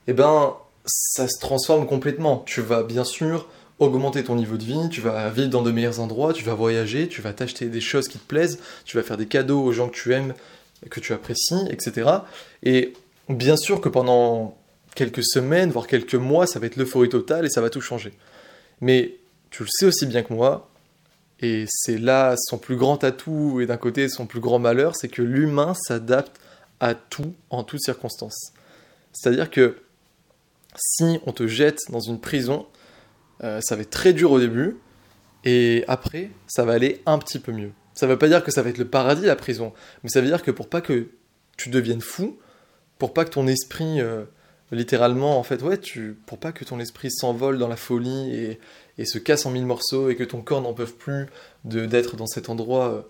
eh 0.09 0.12
ben, 0.12 0.55
ça 0.85 1.29
se 1.29 1.38
transforme 1.41 1.87
complètement. 1.87 2.43
Tu 2.47 2.61
vas 2.61 2.83
bien 2.83 3.05
sûr 3.05 3.49
augmenter 3.79 4.23
ton 4.25 4.37
niveau 4.37 4.57
de 4.57 4.64
vie, 4.64 4.88
tu 4.91 5.00
vas 5.00 5.29
vivre 5.31 5.49
dans 5.49 5.62
de 5.62 5.71
meilleurs 5.71 6.00
endroits, 6.00 6.33
tu 6.33 6.45
vas 6.45 6.55
voyager, 6.55 7.09
tu 7.09 7.21
vas 7.23 7.33
t'acheter 7.33 7.67
des 7.67 7.81
choses 7.81 8.09
qui 8.09 8.19
te 8.19 8.26
plaisent, 8.26 8.59
tu 8.85 8.97
vas 8.97 9.02
faire 9.02 9.17
des 9.17 9.26
cadeaux 9.26 9.62
aux 9.62 9.73
gens 9.73 9.88
que 9.88 9.95
tu 9.95 10.12
aimes, 10.12 10.35
que 10.91 11.00
tu 11.00 11.12
apprécies, 11.12 11.67
etc. 11.71 12.11
Et 12.62 12.93
bien 13.29 13.57
sûr 13.57 13.81
que 13.81 13.88
pendant 13.88 14.57
quelques 14.95 15.25
semaines, 15.25 15.71
voire 15.71 15.87
quelques 15.87 16.14
mois, 16.14 16.47
ça 16.47 16.59
va 16.59 16.67
être 16.67 16.76
l'euphorie 16.76 17.09
totale 17.09 17.47
et 17.47 17.50
ça 17.50 17.61
va 17.61 17.71
tout 17.71 17.81
changer. 17.81 18.12
Mais 18.81 19.17
tu 19.50 19.62
le 19.62 19.69
sais 19.71 19.87
aussi 19.87 20.07
bien 20.07 20.23
que 20.23 20.33
moi, 20.33 20.71
et 21.41 21.64
c'est 21.69 21.99
là 21.99 22.35
son 22.38 22.59
plus 22.59 22.76
grand 22.76 23.02
atout 23.05 23.61
et 23.61 23.67
d'un 23.67 23.76
côté 23.76 24.09
son 24.09 24.26
plus 24.26 24.41
grand 24.41 24.59
malheur, 24.59 24.95
c'est 24.97 25.09
que 25.09 25.23
l'humain 25.23 25.75
s'adapte 25.75 26.41
à 26.81 26.95
tout 26.95 27.35
en 27.50 27.64
toutes 27.64 27.83
circonstances. 27.83 28.52
C'est-à-dire 29.12 29.50
que 29.50 29.76
si 30.76 31.21
on 31.26 31.33
te 31.33 31.47
jette 31.47 31.79
dans 31.91 32.00
une 32.00 32.21
prison, 32.21 32.67
euh, 33.45 33.61
ça 33.61 33.76
va 33.76 33.83
être 33.83 33.91
très 33.91 34.12
dur 34.12 34.33
au 34.33 34.41
début, 34.41 34.79
et 35.45 35.85
après, 35.88 36.31
ça 36.47 36.64
va 36.64 36.73
aller 36.73 37.02
un 37.07 37.19
petit 37.19 37.38
peu 37.38 37.52
mieux. 37.52 37.73
Ça 37.95 38.07
ne 38.07 38.12
veut 38.12 38.19
pas 38.19 38.29
dire 38.29 38.43
que 38.43 38.50
ça 38.50 38.62
va 38.62 38.71
être 38.71 38.79
le 38.79 38.88
paradis, 38.88 39.26
la 39.26 39.37
prison, 39.37 39.73
mais 40.02 40.09
ça 40.09 40.21
veut 40.21 40.29
dire 40.29 40.43
que 40.43 40.50
pour 40.50 40.69
pas 40.69 40.81
que 40.81 41.09
tu 41.57 41.69
deviennes 41.69 42.00
fou, 42.00 42.38
pour 43.02 43.14
pas 43.14 43.25
que 43.25 43.30
ton 43.30 43.49
esprit, 43.49 44.00
euh, 44.00 44.23
littéralement, 44.71 45.37
en 45.37 45.42
fait, 45.42 45.61
ouais, 45.61 45.76
tu, 45.76 46.16
pour 46.25 46.38
pas 46.38 46.52
que 46.52 46.64
ton 46.64 46.78
esprit 46.78 47.11
s'envole 47.11 47.59
dans 47.59 47.66
la 47.66 47.75
folie 47.75 48.56
et, 48.97 49.04
se 49.04 49.18
casse 49.18 49.44
en 49.44 49.50
mille 49.50 49.66
morceaux 49.66 50.09
et 50.09 50.14
que 50.14 50.23
ton 50.23 50.40
corps 50.40 50.62
n'en 50.62 50.73
peut 50.73 50.87
plus 50.87 51.26
d'être 51.64 52.14
dans 52.14 52.28
cet 52.28 52.49
endroit 52.49 52.90
euh, 52.90 53.00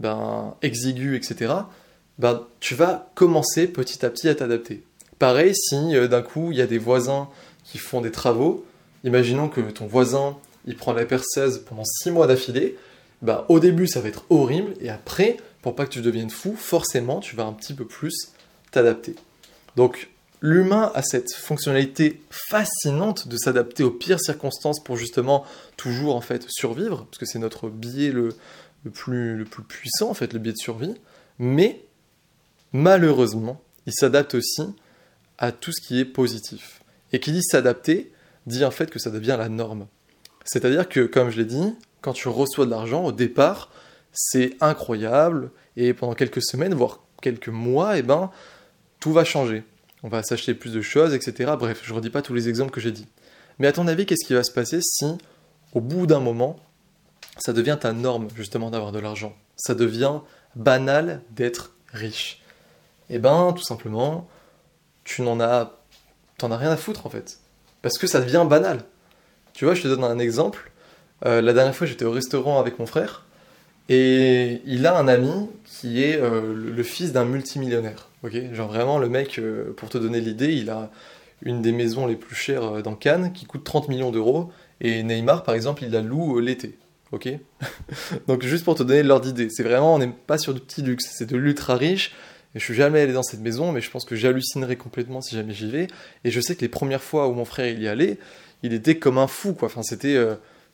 ben, 0.00 0.54
exigu, 0.62 1.14
etc., 1.14 1.52
ben, 2.18 2.46
tu 2.58 2.74
vas 2.74 3.10
commencer 3.14 3.66
petit 3.66 4.06
à 4.06 4.08
petit 4.08 4.30
à 4.30 4.34
t'adapter. 4.34 4.82
Pareil, 5.18 5.54
si 5.54 5.94
euh, 5.94 6.08
d'un 6.08 6.22
coup, 6.22 6.50
il 6.50 6.56
y 6.56 6.62
a 6.62 6.66
des 6.66 6.78
voisins 6.78 7.28
qui 7.64 7.76
font 7.76 8.00
des 8.00 8.12
travaux, 8.12 8.64
imaginons 9.04 9.50
que 9.50 9.60
ton 9.60 9.86
voisin, 9.86 10.38
il 10.64 10.74
prend 10.74 10.94
la 10.94 11.04
perceuse 11.04 11.58
pendant 11.68 11.84
six 11.84 12.10
mois 12.10 12.26
d'affilée, 12.26 12.78
ben, 13.20 13.44
au 13.50 13.60
début, 13.60 13.88
ça 13.88 14.00
va 14.00 14.08
être 14.08 14.24
horrible, 14.30 14.72
et 14.80 14.88
après, 14.88 15.36
pour 15.60 15.74
pas 15.74 15.84
que 15.84 15.90
tu 15.90 16.00
deviennes 16.00 16.30
fou, 16.30 16.56
forcément, 16.56 17.20
tu 17.20 17.36
vas 17.36 17.44
un 17.44 17.52
petit 17.52 17.74
peu 17.74 17.84
plus 17.84 18.30
t'adapter. 18.70 19.16
Donc 19.76 20.10
l'humain 20.40 20.92
a 20.94 21.02
cette 21.02 21.32
fonctionnalité 21.32 22.20
fascinante 22.30 23.28
de 23.28 23.36
s'adapter 23.36 23.82
aux 23.82 23.90
pires 23.90 24.20
circonstances 24.20 24.82
pour 24.82 24.96
justement 24.96 25.44
toujours 25.76 26.16
en 26.16 26.20
fait 26.20 26.44
survivre, 26.48 27.06
parce 27.06 27.18
que 27.18 27.26
c'est 27.26 27.38
notre 27.38 27.68
biais 27.68 28.12
le, 28.12 28.34
plus, 28.92 29.46
puissant 29.66 30.10
en 30.10 30.14
fait, 30.14 30.32
le 30.32 30.38
biais 30.38 30.52
de 30.52 30.58
survie. 30.58 30.94
Mais 31.38 31.84
malheureusement, 32.72 33.60
il 33.86 33.92
s'adapte 33.92 34.34
aussi 34.34 34.62
à 35.38 35.50
tout 35.50 35.72
ce 35.72 35.80
qui 35.80 35.98
est 35.98 36.04
positif. 36.04 36.82
Et 37.12 37.20
qui 37.20 37.32
dit 37.32 37.42
s'adapter, 37.42 38.12
dit 38.46 38.64
en 38.64 38.70
fait 38.70 38.90
que 38.90 38.98
ça 38.98 39.10
devient 39.10 39.36
la 39.38 39.48
norme. 39.48 39.86
C'est-à-dire 40.44 40.88
que, 40.88 41.06
comme 41.06 41.30
je 41.30 41.38
l'ai 41.38 41.44
dit, 41.44 41.74
quand 42.02 42.12
tu 42.12 42.28
reçois 42.28 42.66
de 42.66 42.70
l'argent, 42.70 43.04
au 43.04 43.12
départ, 43.12 43.70
c'est 44.12 44.56
incroyable, 44.60 45.50
et 45.76 45.94
pendant 45.94 46.14
quelques 46.14 46.42
semaines, 46.42 46.74
voire 46.74 47.00
quelques 47.22 47.48
mois, 47.48 47.98
eh 47.98 48.02
ben, 48.02 48.30
tout 49.04 49.12
va 49.12 49.22
changer. 49.22 49.64
On 50.02 50.08
va 50.08 50.22
s'acheter 50.22 50.54
plus 50.54 50.72
de 50.72 50.80
choses, 50.80 51.12
etc. 51.12 51.52
Bref, 51.58 51.82
je 51.84 51.90
ne 51.90 51.96
redis 51.96 52.08
pas 52.08 52.22
tous 52.22 52.32
les 52.32 52.48
exemples 52.48 52.70
que 52.70 52.80
j'ai 52.80 52.90
dit. 52.90 53.06
Mais 53.58 53.66
à 53.66 53.72
ton 53.72 53.86
avis, 53.86 54.06
qu'est-ce 54.06 54.26
qui 54.26 54.32
va 54.32 54.42
se 54.42 54.50
passer 54.50 54.80
si, 54.80 55.04
au 55.74 55.82
bout 55.82 56.06
d'un 56.06 56.20
moment, 56.20 56.56
ça 57.36 57.52
devient 57.52 57.76
ta 57.78 57.92
norme, 57.92 58.28
justement, 58.34 58.70
d'avoir 58.70 58.92
de 58.92 58.98
l'argent? 58.98 59.36
Ça 59.56 59.74
devient 59.74 60.20
banal 60.56 61.20
d'être 61.32 61.72
riche. 61.92 62.40
Eh 63.10 63.18
ben, 63.18 63.52
tout 63.52 63.62
simplement, 63.62 64.26
tu 65.04 65.20
n'en 65.20 65.38
as, 65.38 65.72
t'en 66.38 66.50
as 66.50 66.56
rien 66.56 66.70
à 66.70 66.78
foutre, 66.78 67.04
en 67.04 67.10
fait. 67.10 67.40
Parce 67.82 67.98
que 67.98 68.06
ça 68.06 68.22
devient 68.22 68.46
banal. 68.48 68.86
Tu 69.52 69.66
vois, 69.66 69.74
je 69.74 69.82
te 69.82 69.88
donne 69.88 70.02
un 70.02 70.18
exemple. 70.18 70.72
Euh, 71.26 71.42
la 71.42 71.52
dernière 71.52 71.76
fois, 71.76 71.86
j'étais 71.86 72.06
au 72.06 72.10
restaurant 72.10 72.58
avec 72.58 72.78
mon 72.78 72.86
frère, 72.86 73.26
et 73.88 74.62
il 74.64 74.86
a 74.86 74.96
un 74.96 75.08
ami 75.08 75.48
qui 75.64 76.02
est 76.02 76.16
euh, 76.16 76.54
le 76.54 76.82
fils 76.82 77.12
d'un 77.12 77.24
multimillionnaire. 77.24 78.08
Ok, 78.22 78.34
genre 78.54 78.68
vraiment 78.68 78.98
le 78.98 79.08
mec, 79.08 79.38
euh, 79.38 79.74
pour 79.76 79.90
te 79.90 79.98
donner 79.98 80.20
l'idée, 80.20 80.54
il 80.54 80.70
a 80.70 80.90
une 81.42 81.60
des 81.60 81.72
maisons 81.72 82.06
les 82.06 82.16
plus 82.16 82.34
chères 82.34 82.76
euh, 82.76 82.82
dans 82.82 82.94
Cannes 82.94 83.32
qui 83.34 83.44
coûte 83.44 83.64
30 83.64 83.88
millions 83.88 84.10
d'euros 84.10 84.50
et 84.80 85.02
Neymar 85.02 85.42
par 85.42 85.54
exemple 85.54 85.84
il 85.84 85.90
la 85.90 86.00
loue 86.00 86.38
l'été. 86.38 86.78
Ok? 87.12 87.28
Donc 88.26 88.42
juste 88.42 88.64
pour 88.64 88.74
te 88.74 88.82
donner 88.82 89.02
l'ordre 89.02 89.26
d'idée, 89.26 89.48
c'est 89.50 89.62
vraiment 89.62 89.94
on 89.94 89.98
n'est 89.98 90.08
pas 90.08 90.38
sur 90.38 90.54
du 90.54 90.60
petit 90.60 90.80
luxe, 90.80 91.10
c'est 91.12 91.26
de 91.26 91.36
l'ultra 91.36 91.76
riche. 91.76 92.14
Et 92.54 92.60
je 92.60 92.64
suis 92.64 92.74
jamais 92.74 93.00
allé 93.00 93.12
dans 93.12 93.24
cette 93.24 93.40
maison, 93.40 93.72
mais 93.72 93.80
je 93.80 93.90
pense 93.90 94.04
que 94.04 94.14
j'hallucinerais 94.14 94.76
complètement 94.76 95.20
si 95.20 95.34
jamais 95.34 95.52
j'y 95.52 95.68
vais. 95.68 95.88
Et 96.22 96.30
je 96.30 96.40
sais 96.40 96.54
que 96.54 96.60
les 96.60 96.68
premières 96.68 97.02
fois 97.02 97.26
où 97.26 97.32
mon 97.32 97.44
frère 97.44 97.76
y 97.76 97.88
allait, 97.88 98.16
il 98.62 98.72
était 98.72 98.96
comme 98.96 99.18
un 99.18 99.26
fou 99.26 99.52
quoi. 99.52 99.66
Enfin 99.66 99.82
c'était 99.82 100.16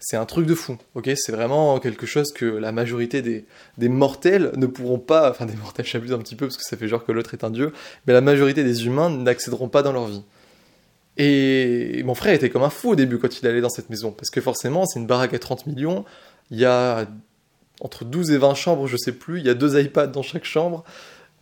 c'est 0.00 0.16
un 0.16 0.24
truc 0.24 0.46
de 0.46 0.54
fou, 0.54 0.78
ok? 0.94 1.10
C'est 1.14 1.30
vraiment 1.30 1.78
quelque 1.78 2.06
chose 2.06 2.32
que 2.32 2.46
la 2.46 2.72
majorité 2.72 3.20
des, 3.20 3.88
mortels 3.88 4.50
ne 4.56 4.66
pourront 4.66 4.98
pas, 4.98 5.30
enfin 5.30 5.44
des 5.44 5.54
mortels 5.56 5.84
j'abuse 5.84 6.12
un 6.12 6.18
petit 6.18 6.36
peu 6.36 6.46
parce 6.46 6.56
que 6.56 6.64
ça 6.64 6.76
fait 6.76 6.88
genre 6.88 7.04
que 7.04 7.12
l'autre 7.12 7.34
est 7.34 7.44
un 7.44 7.50
dieu, 7.50 7.72
mais 8.06 8.14
la 8.14 8.22
majorité 8.22 8.64
des 8.64 8.86
humains 8.86 9.10
n'accéderont 9.10 9.68
pas 9.68 9.82
dans 9.82 9.92
leur 9.92 10.06
vie. 10.06 10.22
Et 11.18 12.02
mon 12.04 12.14
frère 12.14 12.32
était 12.32 12.48
comme 12.48 12.62
un 12.62 12.70
fou 12.70 12.90
au 12.90 12.94
début 12.94 13.18
quand 13.18 13.40
il 13.40 13.46
allait 13.46 13.60
dans 13.60 13.68
cette 13.68 13.90
maison, 13.90 14.10
parce 14.10 14.30
que 14.30 14.40
forcément 14.40 14.86
c'est 14.86 14.98
une 14.98 15.06
baraque 15.06 15.34
à 15.34 15.38
30 15.38 15.66
millions, 15.66 16.06
il 16.50 16.58
y 16.58 16.64
a 16.64 17.06
entre 17.82 18.06
12 18.06 18.30
et 18.30 18.38
20 18.38 18.54
chambres, 18.54 18.86
je 18.86 18.96
sais 18.96 19.12
plus, 19.12 19.38
il 19.38 19.46
y 19.46 19.50
a 19.50 19.54
deux 19.54 19.78
iPads 19.78 20.06
dans 20.06 20.22
chaque 20.22 20.44
chambre, 20.44 20.82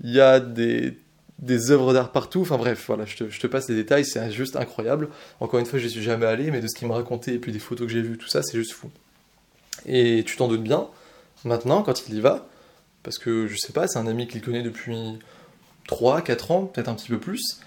il 0.02 0.10
y 0.10 0.20
a 0.20 0.40
des 0.40 0.98
des 1.38 1.70
œuvres 1.70 1.92
d'art 1.92 2.12
partout. 2.12 2.40
Enfin 2.40 2.56
bref, 2.56 2.84
voilà, 2.86 3.04
je 3.04 3.16
te, 3.16 3.46
passe 3.46 3.68
les 3.68 3.76
détails, 3.76 4.04
c'est 4.04 4.30
juste 4.30 4.56
incroyable. 4.56 5.08
Encore 5.40 5.60
une 5.60 5.66
fois, 5.66 5.78
je 5.78 5.86
suis 5.86 6.02
jamais 6.02 6.26
allé, 6.26 6.50
mais 6.50 6.60
de 6.60 6.66
ce 6.66 6.74
qu'il 6.74 6.88
me 6.88 6.92
racontait 6.92 7.34
et 7.34 7.38
puis 7.38 7.52
des 7.52 7.58
photos 7.58 7.86
que 7.86 7.92
j'ai 7.92 8.02
vues, 8.02 8.18
tout 8.18 8.28
ça, 8.28 8.42
c'est 8.42 8.58
juste 8.58 8.72
fou. 8.72 8.90
Et 9.86 10.24
tu 10.26 10.36
t'en 10.36 10.48
doutes 10.48 10.62
bien, 10.62 10.88
maintenant, 11.44 11.82
quand 11.82 12.08
il 12.08 12.16
y 12.16 12.20
va, 12.20 12.46
parce 13.02 13.18
que 13.18 13.46
je 13.46 13.56
sais 13.56 13.72
pas, 13.72 13.86
c'est 13.86 13.98
un 13.98 14.06
ami 14.06 14.26
qu'il 14.26 14.42
connaît 14.42 14.62
depuis 14.62 15.18
3, 15.86 16.22
4 16.22 16.50
ans, 16.50 16.64
peut-être 16.66 16.88
un 16.88 16.94
petit 16.94 17.08
peu 17.08 17.18
plus, 17.18 17.60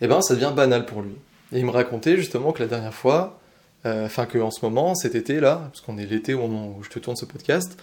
et 0.00 0.06
eh 0.06 0.08
ben 0.08 0.20
ça 0.22 0.34
devient 0.34 0.52
banal 0.54 0.86
pour 0.86 1.02
lui. 1.02 1.14
Et 1.52 1.58
il 1.58 1.66
me 1.66 1.70
racontait 1.70 2.16
justement 2.16 2.52
que 2.52 2.62
la 2.62 2.68
dernière 2.68 2.94
fois, 2.94 3.38
euh, 3.86 4.06
enfin 4.06 4.26
que 4.26 4.38
en 4.38 4.50
ce 4.50 4.64
moment, 4.64 4.94
cet 4.94 5.14
été 5.14 5.38
là, 5.38 5.68
parce 5.70 5.82
qu'on 5.82 5.98
est 5.98 6.06
l'été 6.06 6.34
où 6.34 6.82
je 6.82 6.88
te 6.88 6.98
tourne 6.98 7.16
ce 7.16 7.26
podcast, 7.26 7.78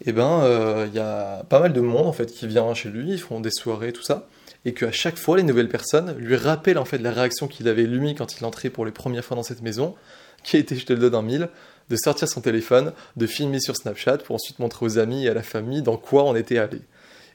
et 0.00 0.10
eh 0.10 0.12
ben 0.12 0.42
euh, 0.42 0.86
il 0.86 0.94
y 0.94 1.00
a 1.00 1.42
pas 1.48 1.58
mal 1.58 1.72
de 1.72 1.80
monde 1.80 2.06
en 2.06 2.12
fait 2.12 2.26
qui 2.26 2.46
vient 2.46 2.72
chez 2.74 2.90
lui, 2.90 3.10
ils 3.12 3.20
font 3.20 3.40
des 3.40 3.50
soirées, 3.50 3.92
tout 3.92 4.02
ça 4.02 4.28
et 4.64 4.74
qu'à 4.74 4.92
chaque 4.92 5.16
fois, 5.16 5.36
les 5.36 5.42
nouvelles 5.42 5.68
personnes 5.68 6.16
lui 6.18 6.36
rappellent 6.36 6.78
en 6.78 6.84
fait 6.84 6.98
la 6.98 7.12
réaction 7.12 7.48
qu'il 7.48 7.68
avait 7.68 7.84
lui 7.84 8.14
quand 8.14 8.38
il 8.38 8.44
entrait 8.44 8.70
pour 8.70 8.84
les 8.84 8.92
premières 8.92 9.24
fois 9.24 9.36
dans 9.36 9.42
cette 9.42 9.62
maison, 9.62 9.94
qui 10.42 10.56
été, 10.56 10.76
je 10.76 10.86
te 10.86 10.92
le 10.92 10.98
donne 10.98 11.14
en 11.14 11.22
mille, 11.22 11.48
de 11.90 11.96
sortir 11.96 12.28
son 12.28 12.40
téléphone, 12.40 12.92
de 13.16 13.26
filmer 13.26 13.60
sur 13.60 13.76
Snapchat 13.76 14.18
pour 14.18 14.34
ensuite 14.34 14.58
montrer 14.58 14.84
aux 14.84 14.98
amis 14.98 15.24
et 15.24 15.28
à 15.28 15.34
la 15.34 15.42
famille 15.42 15.82
dans 15.82 15.96
quoi 15.96 16.24
on 16.24 16.34
était 16.36 16.58
allé. 16.58 16.80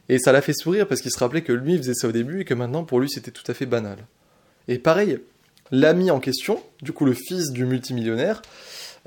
Et 0.09 0.19
ça 0.19 0.31
l'a 0.31 0.41
fait 0.41 0.53
sourire 0.53 0.87
parce 0.87 1.01
qu'il 1.01 1.11
se 1.11 1.19
rappelait 1.19 1.41
que 1.41 1.53
lui 1.53 1.77
faisait 1.77 1.93
ça 1.93 2.07
au 2.07 2.11
début 2.11 2.41
et 2.41 2.45
que 2.45 2.53
maintenant 2.53 2.83
pour 2.83 2.99
lui 2.99 3.09
c'était 3.09 3.31
tout 3.31 3.49
à 3.49 3.53
fait 3.53 3.65
banal. 3.65 3.97
Et 4.67 4.77
pareil, 4.77 5.19
l'ami 5.71 6.11
en 6.11 6.19
question, 6.19 6.61
du 6.81 6.91
coup 6.91 7.05
le 7.05 7.13
fils 7.13 7.51
du 7.51 7.65
multimillionnaire, 7.65 8.41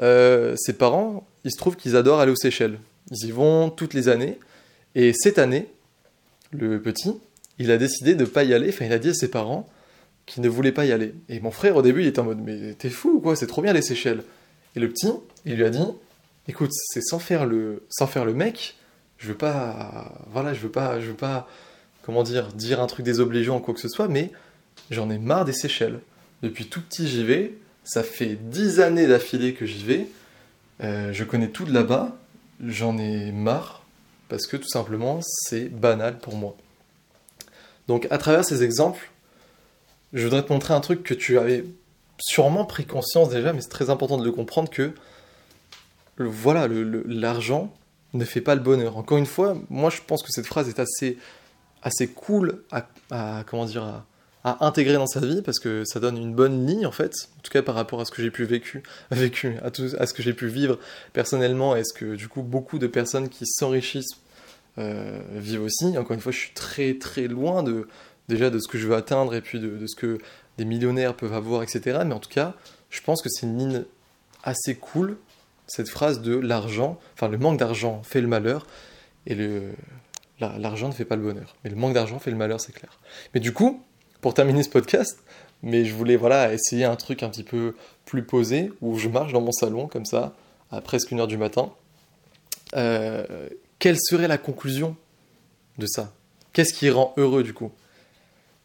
euh, 0.02 0.54
ses 0.56 0.72
parents, 0.72 1.26
il 1.44 1.52
se 1.52 1.56
trouve 1.56 1.76
qu'ils 1.76 1.96
adorent 1.96 2.20
aller 2.20 2.32
aux 2.32 2.36
Seychelles. 2.36 2.78
Ils 3.10 3.28
y 3.28 3.30
vont 3.30 3.70
toutes 3.70 3.94
les 3.94 4.08
années. 4.08 4.38
Et 4.94 5.12
cette 5.12 5.38
année, 5.38 5.68
le 6.50 6.80
petit, 6.80 7.14
il 7.58 7.70
a 7.70 7.78
décidé 7.78 8.14
de 8.14 8.24
pas 8.24 8.44
y 8.44 8.54
aller. 8.54 8.68
Enfin, 8.68 8.84
il 8.84 8.92
a 8.92 8.98
dit 8.98 9.10
à 9.10 9.14
ses 9.14 9.28
parents 9.28 9.68
qu'il 10.26 10.42
ne 10.42 10.48
voulait 10.48 10.72
pas 10.72 10.84
y 10.84 10.92
aller. 10.92 11.14
Et 11.28 11.40
mon 11.40 11.50
frère, 11.50 11.76
au 11.76 11.82
début, 11.82 12.02
il 12.02 12.08
était 12.08 12.18
en 12.18 12.24
mode 12.24 12.40
Mais 12.40 12.74
t'es 12.74 12.90
fou 12.90 13.16
ou 13.16 13.20
quoi 13.20 13.36
C'est 13.36 13.46
trop 13.46 13.62
bien 13.62 13.72
les 13.72 13.82
Seychelles. 13.82 14.22
Et 14.74 14.80
le 14.80 14.88
petit, 14.88 15.08
il 15.44 15.56
lui 15.56 15.64
a 15.64 15.70
dit 15.70 15.80
Écoute, 16.48 16.70
c'est 16.72 17.00
sans 17.00 17.18
faire 17.18 17.46
le, 17.46 17.84
sans 17.88 18.06
faire 18.06 18.24
le 18.24 18.34
mec. 18.34 18.76
Je 19.18 19.28
veux 19.28 19.34
pas, 19.34 20.26
voilà, 20.30 20.52
je 20.52 20.60
veux 20.60 20.70
pas, 20.70 21.00
je 21.00 21.06
veux 21.06 21.14
pas, 21.14 21.48
comment 22.02 22.22
dire, 22.22 22.48
dire 22.48 22.80
un 22.80 22.86
truc 22.86 23.04
désobligeant 23.04 23.56
ou 23.56 23.60
quoi 23.60 23.72
que 23.72 23.80
ce 23.80 23.88
soit, 23.88 24.08
mais 24.08 24.30
j'en 24.90 25.08
ai 25.10 25.18
marre 25.18 25.44
des 25.44 25.54
Seychelles. 25.54 26.00
Depuis 26.42 26.66
tout 26.66 26.82
petit, 26.82 27.08
j'y 27.08 27.24
vais. 27.24 27.54
Ça 27.84 28.02
fait 28.02 28.36
dix 28.36 28.80
années 28.80 29.06
d'affilée 29.06 29.54
que 29.54 29.64
j'y 29.64 29.84
vais. 29.84 30.06
Euh, 30.82 31.12
je 31.12 31.24
connais 31.24 31.48
tout 31.48 31.64
de 31.64 31.72
là-bas. 31.72 32.16
J'en 32.64 32.98
ai 32.98 33.32
marre 33.32 33.84
parce 34.28 34.46
que 34.46 34.56
tout 34.56 34.68
simplement, 34.68 35.20
c'est 35.22 35.68
banal 35.68 36.18
pour 36.18 36.36
moi. 36.36 36.56
Donc, 37.88 38.06
à 38.10 38.18
travers 38.18 38.44
ces 38.44 38.62
exemples, 38.62 39.10
je 40.12 40.24
voudrais 40.24 40.42
te 40.42 40.52
montrer 40.52 40.74
un 40.74 40.80
truc 40.80 41.02
que 41.02 41.14
tu 41.14 41.38
avais 41.38 41.64
sûrement 42.18 42.64
pris 42.64 42.84
conscience 42.84 43.30
déjà, 43.30 43.52
mais 43.52 43.60
c'est 43.60 43.68
très 43.68 43.90
important 43.90 44.16
de 44.16 44.24
le 44.24 44.32
comprendre 44.32 44.70
que 44.70 44.92
voilà, 46.18 46.66
l'argent 46.68 47.72
ne 48.14 48.24
fait 48.24 48.40
pas 48.40 48.54
le 48.54 48.60
bonheur. 48.60 48.96
Encore 48.96 49.18
une 49.18 49.26
fois, 49.26 49.56
moi 49.68 49.90
je 49.90 50.00
pense 50.06 50.22
que 50.22 50.32
cette 50.32 50.46
phrase 50.46 50.68
est 50.68 50.80
assez, 51.82 52.08
cool 52.08 52.62
à, 52.70 53.44
comment 53.46 53.66
dire, 53.66 54.04
à, 54.44 54.64
intégrer 54.64 54.94
dans 54.94 55.06
sa 55.06 55.20
vie 55.20 55.42
parce 55.42 55.58
que 55.58 55.84
ça 55.84 56.00
donne 56.00 56.16
une 56.16 56.32
bonne 56.32 56.66
ligne 56.66 56.86
en 56.86 56.92
fait, 56.92 57.12
en 57.38 57.42
tout 57.42 57.50
cas 57.50 57.62
par 57.62 57.74
rapport 57.74 58.00
à 58.00 58.04
ce 58.04 58.10
que 58.10 58.22
j'ai 58.22 58.30
pu 58.30 58.44
vécu, 58.44 58.82
à, 59.10 59.16
à 59.16 60.06
ce 60.06 60.14
que 60.14 60.22
j'ai 60.22 60.32
pu 60.32 60.46
vivre 60.46 60.78
personnellement 61.12 61.76
et 61.76 61.84
ce 61.84 61.92
que 61.92 62.14
du 62.14 62.28
coup 62.28 62.42
beaucoup 62.42 62.78
de 62.78 62.86
personnes 62.86 63.28
qui 63.28 63.44
s'enrichissent 63.46 64.16
euh, 64.78 65.20
vivent 65.32 65.62
aussi. 65.62 65.96
Encore 65.98 66.12
une 66.12 66.20
fois, 66.20 66.32
je 66.32 66.38
suis 66.38 66.54
très 66.54 66.94
très 66.94 67.28
loin 67.28 67.62
de 67.62 67.88
déjà 68.28 68.50
de 68.50 68.58
ce 68.58 68.68
que 68.68 68.78
je 68.78 68.86
veux 68.86 68.96
atteindre 68.96 69.34
et 69.34 69.40
puis 69.40 69.60
de, 69.60 69.86
ce 69.86 69.94
que 69.94 70.18
des 70.58 70.64
millionnaires 70.64 71.14
peuvent 71.14 71.34
avoir, 71.34 71.62
etc. 71.62 72.00
Mais 72.04 72.14
en 72.14 72.18
tout 72.18 72.30
cas, 72.30 72.54
je 72.90 73.00
pense 73.00 73.22
que 73.22 73.28
c'est 73.28 73.46
une 73.46 73.58
ligne 73.58 73.84
assez 74.42 74.74
cool 74.74 75.16
cette 75.66 75.88
phrase 75.88 76.20
de 76.20 76.36
l'argent, 76.36 76.98
enfin 77.14 77.28
le 77.28 77.38
manque 77.38 77.58
d'argent 77.58 78.02
fait 78.02 78.20
le 78.20 78.28
malheur, 78.28 78.66
et 79.26 79.34
le, 79.34 79.72
l'argent 80.40 80.88
ne 80.88 80.92
fait 80.92 81.04
pas 81.04 81.16
le 81.16 81.22
bonheur. 81.22 81.56
Mais 81.64 81.70
le 81.70 81.76
manque 81.76 81.94
d'argent 81.94 82.18
fait 82.18 82.30
le 82.30 82.36
malheur, 82.36 82.60
c'est 82.60 82.72
clair. 82.72 82.98
Mais 83.34 83.40
du 83.40 83.52
coup, 83.52 83.82
pour 84.20 84.34
terminer 84.34 84.62
ce 84.62 84.68
podcast, 84.68 85.18
mais 85.62 85.84
je 85.84 85.94
voulais 85.94 86.16
voilà 86.16 86.52
essayer 86.52 86.84
un 86.84 86.96
truc 86.96 87.22
un 87.22 87.28
petit 87.28 87.42
peu 87.42 87.74
plus 88.04 88.22
posé, 88.22 88.72
où 88.80 88.98
je 88.98 89.08
marche 89.08 89.32
dans 89.32 89.40
mon 89.40 89.52
salon 89.52 89.88
comme 89.88 90.04
ça, 90.04 90.34
à 90.70 90.80
presque 90.80 91.10
une 91.10 91.20
heure 91.20 91.26
du 91.26 91.36
matin. 91.36 91.72
Euh, 92.76 93.48
quelle 93.78 93.98
serait 93.98 94.28
la 94.28 94.38
conclusion 94.38 94.96
de 95.78 95.86
ça? 95.86 96.12
Qu'est-ce 96.52 96.72
qui 96.72 96.90
rend 96.90 97.12
heureux 97.16 97.42
du 97.42 97.52
coup? 97.52 97.72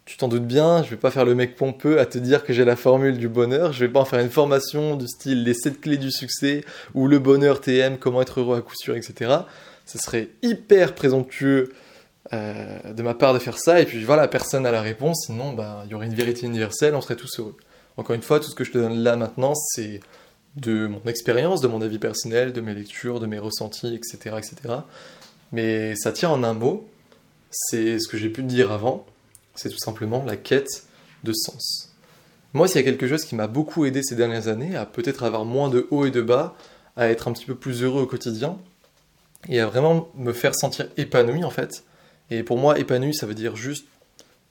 Tu 0.05 0.17
t'en 0.17 0.27
doutes 0.27 0.47
bien, 0.47 0.83
je 0.83 0.89
vais 0.89 0.97
pas 0.97 1.11
faire 1.11 1.25
le 1.25 1.35
mec 1.35 1.55
pompeux 1.55 1.99
à 1.99 2.05
te 2.05 2.17
dire 2.17 2.43
que 2.43 2.53
j'ai 2.53 2.65
la 2.65 2.75
formule 2.75 3.17
du 3.17 3.29
bonheur, 3.29 3.71
je 3.71 3.85
vais 3.85 3.91
pas 3.91 3.99
en 3.99 4.05
faire 4.05 4.19
une 4.19 4.29
formation 4.29 4.95
du 4.95 5.07
style 5.07 5.43
les 5.43 5.53
7 5.53 5.79
clés 5.79 5.97
du 5.97 6.11
succès 6.11 6.63
ou 6.93 7.07
le 7.07 7.19
bonheur 7.19 7.61
TM, 7.61 7.97
comment 7.97 8.21
être 8.21 8.39
heureux 8.39 8.57
à 8.57 8.61
coup 8.61 8.75
sûr, 8.75 8.95
etc. 8.95 9.31
Ce 9.85 9.97
serait 9.97 10.29
hyper 10.41 10.95
présomptueux 10.95 11.71
euh, 12.33 12.93
de 12.93 13.03
ma 13.03 13.13
part 13.13 13.33
de 13.33 13.39
faire 13.39 13.57
ça, 13.57 13.79
et 13.79 13.85
puis 13.85 14.03
voilà, 14.03 14.27
personne 14.27 14.63
n'a 14.63 14.71
la 14.71 14.81
réponse, 14.81 15.25
sinon 15.27 15.53
bah, 15.53 15.83
il 15.85 15.91
y 15.91 15.93
aurait 15.93 16.07
une 16.07 16.15
vérité 16.15 16.45
universelle, 16.45 16.95
on 16.95 17.01
serait 17.01 17.15
tous 17.15 17.39
heureux. 17.39 17.55
Encore 17.97 18.15
une 18.15 18.21
fois, 18.21 18.39
tout 18.39 18.49
ce 18.49 18.55
que 18.55 18.63
je 18.63 18.71
te 18.71 18.77
donne 18.77 19.03
là 19.03 19.15
maintenant, 19.17 19.53
c'est 19.53 19.99
de 20.55 20.87
mon 20.87 21.01
expérience, 21.05 21.61
de 21.61 21.67
mon 21.67 21.81
avis 21.81 21.99
personnel, 21.99 22.53
de 22.53 22.61
mes 22.61 22.73
lectures, 22.73 23.19
de 23.19 23.25
mes 23.25 23.39
ressentis, 23.39 23.95
etc. 23.95 24.35
etc. 24.37 24.55
Mais 25.51 25.95
ça 25.95 26.11
tient 26.11 26.29
en 26.29 26.43
un 26.43 26.53
mot, 26.53 26.87
c'est 27.49 27.99
ce 27.99 28.07
que 28.07 28.17
j'ai 28.17 28.29
pu 28.29 28.43
dire 28.43 28.71
avant, 28.71 29.05
c'est 29.55 29.69
tout 29.69 29.77
simplement 29.77 30.23
la 30.25 30.37
quête 30.37 30.85
de 31.23 31.33
sens. 31.33 31.93
Moi, 32.53 32.67
s'il 32.67 32.77
y 32.77 32.79
a 32.79 32.83
quelque 32.83 33.07
chose 33.07 33.23
qui 33.23 33.35
m'a 33.35 33.47
beaucoup 33.47 33.85
aidé 33.85 34.03
ces 34.03 34.15
dernières 34.15 34.47
années 34.47 34.75
à 34.75 34.85
peut-être 34.85 35.23
avoir 35.23 35.45
moins 35.45 35.69
de 35.69 35.87
hauts 35.91 36.05
et 36.05 36.11
de 36.11 36.21
bas, 36.21 36.55
à 36.97 37.07
être 37.07 37.27
un 37.27 37.33
petit 37.33 37.45
peu 37.45 37.55
plus 37.55 37.83
heureux 37.83 38.01
au 38.01 38.07
quotidien, 38.07 38.57
et 39.47 39.59
à 39.59 39.67
vraiment 39.67 40.09
me 40.15 40.33
faire 40.33 40.53
sentir 40.55 40.87
épanoui 40.97 41.43
en 41.43 41.49
fait. 41.49 41.83
Et 42.29 42.43
pour 42.43 42.57
moi, 42.57 42.77
épanoui, 42.77 43.13
ça 43.13 43.25
veut 43.25 43.33
dire 43.33 43.55
juste 43.55 43.85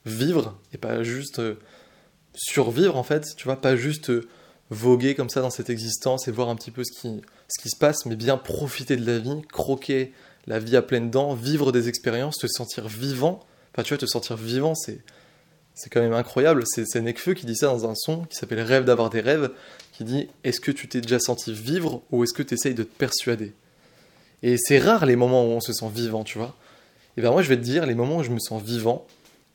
vivre, 0.07 0.59
et 0.73 0.79
pas 0.79 1.03
juste 1.03 1.41
euh, 1.41 1.55
survivre 2.35 2.97
en 2.97 3.03
fait, 3.03 3.27
tu 3.37 3.45
vois, 3.45 3.61
pas 3.61 3.77
juste 3.77 4.11
euh, 4.11 4.29
voguer 4.71 5.15
comme 5.15 5.29
ça 5.29 5.41
dans 5.41 5.51
cette 5.51 5.71
existence 5.71 6.29
et 6.29 6.31
voir 6.31 6.49
un 6.49 6.57
petit 6.57 6.71
peu 6.71 6.85
ce 6.85 6.93
qui, 6.93 7.21
ce 7.49 7.63
qui 7.63 7.69
se 7.69 7.77
passe, 7.77 8.07
mais 8.07 8.17
bien 8.17 8.37
profiter 8.37 8.97
de 8.97 9.05
la 9.05 9.19
vie, 9.19 9.43
croquer 9.53 10.13
la 10.47 10.59
vie 10.59 10.77
à 10.77 10.83
pleines 10.83 11.11
dents, 11.11 11.35
vivre 11.35 11.73
des 11.73 11.89
expériences, 11.89 12.39
se 12.41 12.49
sentir 12.49 12.89
vivant 12.89 13.41
Enfin, 13.73 13.83
tu 13.83 13.91
vois, 13.91 13.99
te 13.99 14.07
sentir 14.07 14.37
vivant, 14.37 14.75
c'est, 14.75 15.01
c'est 15.75 15.91
quand 15.91 16.01
même 16.01 16.13
incroyable. 16.13 16.65
C'est, 16.67 16.85
c'est 16.87 17.01
Nekfeu 17.01 17.35
qui 17.35 17.47
dit 17.47 17.57
ça 17.57 17.67
dans 17.67 17.89
un 17.89 17.95
son 17.95 18.25
qui 18.25 18.37
s'appelle 18.37 18.61
Rêve 18.61 18.85
d'avoir 18.85 19.11
des 19.11 19.21
rêves, 19.21 19.51
qui 19.93 20.05
dit 20.05 20.29
Est-ce 20.45 20.61
que 20.61 20.73
tu 20.73 20.89
t'es 20.89 21.01
déjà 21.01 21.19
senti 21.19 21.53
vivre 21.53 22.03
ou 22.11 22.25
est-ce 22.25 22.33
que 22.33 22.43
tu 22.43 22.55
essayes 22.55 22.75
de 22.75 22.83
te 22.83 22.97
persuader? 22.97 23.53
Et 24.43 24.57
c'est 24.59 24.79
rare 24.79 25.07
les 25.07 25.17
moments 25.17 25.45
où 25.45 25.51
on 25.51 25.61
se 25.61 25.73
sent 25.73 25.91
vivant, 25.95 26.25
tu 26.25 26.39
vois. 26.39 26.57
Et 27.17 27.21
bien 27.21 27.31
moi, 27.31 27.43
je 27.43 27.49
vais 27.49 27.57
te 27.57 27.63
dire, 27.63 27.87
les 27.87 27.95
moments 27.95 28.19
où 28.19 28.23
je 28.23 28.31
me 28.31 28.39
sens 28.39 28.63
vivant, 28.63 29.07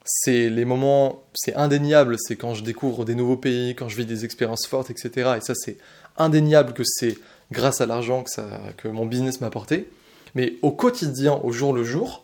c'est 0.06 0.50
les 0.50 0.66
moments, 0.66 1.24
c'est 1.34 1.56
indéniable, 1.56 2.18
c'est 2.20 2.36
quand 2.36 2.54
je 2.54 2.64
découvre 2.64 3.04
des 3.04 3.16
nouveaux 3.16 3.38
pays, 3.38 3.76
quand 3.76 3.90
je 3.90 3.98
vis 3.98 4.06
des 4.06 4.24
expériences 4.24 4.68
fortes, 4.68 4.92
etc. 4.92 5.34
Et 5.38 5.42
ça, 5.42 5.54
c'est 5.56 5.78
indéniable 6.18 6.74
que 6.74 6.84
c'est 6.86 7.18
grâce 7.52 7.82
à 7.82 7.88
l'argent 7.88 8.24
que, 8.24 8.32
que 8.78 8.88
mon 8.88 9.06
business 9.06 9.42
m'a 9.42 9.48
apporté. 9.48 9.90
Mais 10.36 10.54
au 10.62 10.72
quotidien, 10.72 11.40
au 11.44 11.52
jour 11.52 11.74
le 11.74 11.84
jour, 11.84 12.24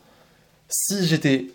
si 0.69 1.05
j'étais 1.05 1.47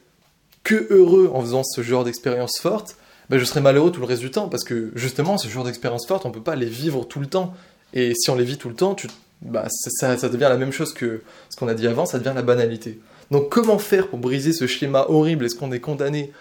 que 0.64 0.86
heureux 0.90 1.30
en 1.32 1.40
faisant 1.42 1.62
ce 1.62 1.80
genre 1.80 2.02
d'expérience 2.02 2.58
forte, 2.58 2.96
ben 3.30 3.38
je 3.38 3.44
serais 3.44 3.60
malheureux 3.60 3.92
tout 3.92 4.00
le 4.00 4.06
reste 4.06 4.22
du 4.22 4.30
temps, 4.30 4.48
parce 4.48 4.64
que 4.64 4.90
justement, 4.94 5.38
ce 5.38 5.48
genre 5.48 5.64
d'expérience 5.64 6.06
forte, 6.06 6.26
on 6.26 6.30
peut 6.32 6.42
pas 6.42 6.56
les 6.56 6.66
vivre 6.66 7.04
tout 7.04 7.20
le 7.20 7.26
temps. 7.26 7.54
Et 7.94 8.14
si 8.14 8.30
on 8.30 8.34
les 8.34 8.44
vit 8.44 8.58
tout 8.58 8.68
le 8.68 8.74
temps, 8.74 8.96
bah, 9.42 9.66
ça, 9.68 10.16
ça, 10.16 10.28
devient 10.28 10.48
la 10.48 10.56
même 10.56 10.72
chose 10.72 10.92
que 10.92 11.22
ce 11.50 11.56
qu'on 11.56 11.68
a 11.68 11.74
dit 11.74 11.86
avant, 11.86 12.04
ça 12.04 12.18
devient 12.18 12.32
la 12.34 12.42
banalité. 12.42 12.98
Donc 13.30 13.50
comment 13.50 13.78
faire 13.78 14.08
pour 14.08 14.18
briser 14.18 14.52
ce 14.52 14.66
schéma 14.66 15.06
horrible? 15.08 15.44
Est-ce 15.44 15.56
qu'on 15.56 15.72
est 15.72 15.80
condamné 15.80 16.32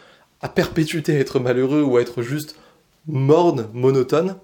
à 0.42 0.50
perpétuité 0.50 1.16
à 1.16 1.20
être 1.20 1.40
malheureux 1.40 1.82
ou 1.82 1.98
à 1.98 2.02
être 2.02 2.22
juste 2.22 2.56
morne, 3.08 3.70
monotone? 3.74 4.38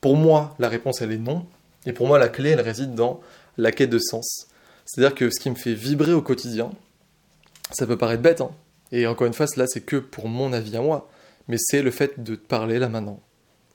Pour 0.00 0.16
moi, 0.16 0.54
la 0.58 0.68
réponse, 0.68 1.00
elle 1.00 1.12
est 1.12 1.18
non. 1.18 1.46
Et 1.86 1.92
pour 1.92 2.06
moi, 2.06 2.18
la 2.18 2.28
clé, 2.28 2.50
elle 2.50 2.60
réside 2.60 2.94
dans 2.94 3.20
la 3.56 3.72
quête 3.72 3.90
de 3.90 3.98
sens. 3.98 4.48
C'est-à-dire 4.84 5.14
que 5.14 5.30
ce 5.30 5.40
qui 5.40 5.50
me 5.50 5.54
fait 5.54 5.74
vibrer 5.74 6.12
au 6.12 6.22
quotidien, 6.22 6.72
ça 7.72 7.86
peut 7.86 7.96
paraître 7.96 8.22
bête, 8.22 8.40
hein, 8.40 8.50
et 8.92 9.06
encore 9.06 9.26
une 9.26 9.32
fois, 9.32 9.46
cela 9.46 9.66
c'est 9.66 9.80
que 9.80 9.96
pour 9.96 10.28
mon 10.28 10.52
avis 10.52 10.76
à 10.76 10.80
moi, 10.80 11.08
mais 11.48 11.56
c'est 11.58 11.82
le 11.82 11.90
fait 11.90 12.22
de 12.22 12.34
te 12.34 12.46
parler 12.46 12.78
là 12.78 12.88
maintenant. 12.88 13.20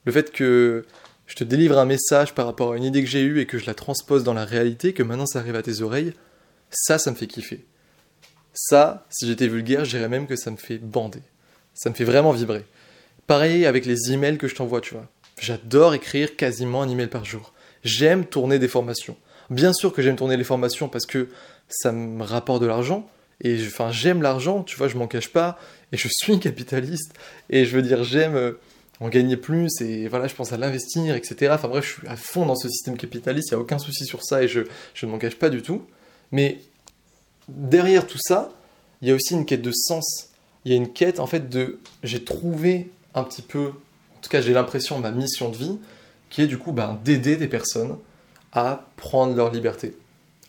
Le 0.06 0.12
fait 0.12 0.32
que 0.32 0.86
je 1.28 1.36
te 1.36 1.44
délivre 1.44 1.78
un 1.78 1.86
message 1.86 2.34
par 2.34 2.46
rapport 2.46 2.74
à 2.74 2.78
une 2.78 2.84
idée 2.84 3.04
que 3.04 3.10
j'ai 3.10 3.22
eue 3.22 3.40
et 3.40 3.46
que 3.46 3.58
je 3.58 3.66
la 3.66 3.74
transpose 3.74 4.24
dans 4.24 4.34
la 4.34 4.46
réalité, 4.46 4.94
que 4.94 5.04
maintenant 5.04 5.26
ça 5.26 5.40
arrive 5.40 5.56
à 5.56 5.62
tes 5.62 5.82
oreilles, 5.82 6.14
ça, 6.72 6.98
ça 6.98 7.12
me 7.12 7.16
fait 7.16 7.28
kiffer. 7.28 7.66
Ça, 8.54 9.06
si 9.10 9.28
j'étais 9.28 9.48
vulgaire, 9.48 9.86
je 9.86 9.98
dirais 9.98 10.10
même 10.10 10.28
que 10.28 10.36
ça 10.36 10.52
me 10.52 10.58
fait 10.58 10.78
bander. 10.78 11.22
Ça 11.74 11.90
me 11.90 11.96
fait 11.96 12.04
vraiment 12.04 12.32
vibrer. 12.32 12.66
Pareil 13.28 13.66
avec 13.66 13.86
les 13.86 14.12
emails 14.12 14.38
que 14.38 14.48
je 14.48 14.56
t'envoie, 14.56 14.82
tu 14.82 14.96
vois. 14.96 15.08
J'adore 15.40 15.94
écrire 15.94 16.36
quasiment 16.36 16.82
un 16.82 16.90
email 16.90 17.08
par 17.08 17.26
jour. 17.26 17.54
J'aime 17.84 18.26
tourner 18.26 18.60
des 18.60 18.68
formations. 18.68 19.16
Bien 19.50 19.74
sûr 19.74 19.94
que 19.94 20.02
j'aime 20.02 20.16
tourner 20.16 20.36
les 20.36 20.44
formations 20.44 20.90
parce 20.90 21.06
que 21.06 21.30
ça 21.68 21.92
me 21.92 22.24
rapporte 22.24 22.62
de 22.62 22.68
l'argent, 22.68 23.10
et 23.42 23.58
enfin, 23.66 23.92
j'aime 23.92 24.22
l'argent, 24.22 24.64
tu 24.64 24.76
vois, 24.76 24.88
je 24.88 24.98
m'en 24.98 25.08
cache 25.08 25.30
pas. 25.30 25.58
Et 25.92 25.98
je 25.98 26.08
suis 26.12 26.40
capitaliste. 26.42 27.14
Et 27.50 27.66
je 27.66 27.76
veux 27.76 27.82
dire, 27.82 28.04
j'aime 28.04 28.36
euh, 28.36 28.54
en 29.00 29.10
gagner 29.10 29.38
plus. 29.38 29.82
Et 29.82 30.08
voilà, 30.08 30.28
je 30.28 30.36
pense 30.36 30.52
à 30.52 30.58
l'investir, 30.58 31.16
etc. 31.16 31.52
Enfin 31.56 31.68
bref, 31.68 31.86
je 31.86 32.00
suis 32.00 32.08
à 32.08 32.16
fond 32.16 32.46
dans 32.46 32.56
ce 32.56 32.68
système 32.70 32.98
capitaliste. 32.98 33.50
Il 33.52 33.56
n'y 33.56 33.60
a 33.60 33.62
aucun 33.62 33.80
souci 33.80 34.06
sur 34.06 34.24
ça 34.24 34.44
et 34.44 34.48
je, 34.48 34.62
je 34.94 35.06
ne 35.06 35.12
m'en 35.12 35.18
cache 35.18 35.36
pas 35.36 35.50
du 35.50 35.62
tout. 35.62 35.84
Mais 36.32 36.60
derrière 37.56 38.08
tout 38.08 38.20
ça, 38.20 38.52
il 39.02 39.08
y 39.08 39.12
a 39.12 39.16
aussi 39.16 39.34
une 39.34 39.46
quête 39.46 39.62
de 39.62 39.72
sens. 39.72 40.30
Il 40.66 40.72
y 40.72 40.76
a 40.76 40.78
une 40.78 40.92
quête, 40.92 41.20
en 41.20 41.28
fait, 41.28 41.50
de. 41.50 41.80
J'ai 42.04 42.24
trouvé 42.24 42.92
un 43.16 43.24
petit 43.24 43.42
peu. 43.42 43.68
En 43.68 44.22
tout 44.22 44.30
cas, 44.30 44.42
j'ai 44.42 44.54
l'impression, 44.54 45.00
ma 45.00 45.12
mission 45.12 45.50
de 45.50 45.56
vie, 45.56 45.80
qui 46.30 46.42
est 46.42 46.48
du 46.48 46.58
coup 46.58 46.72
ben, 46.72 47.00
d'aider 47.04 47.38
des 47.38 47.48
personnes 47.48 47.98
à 48.52 48.86
prendre 48.98 49.36
leur 49.36 49.52
liberté. 49.52 49.98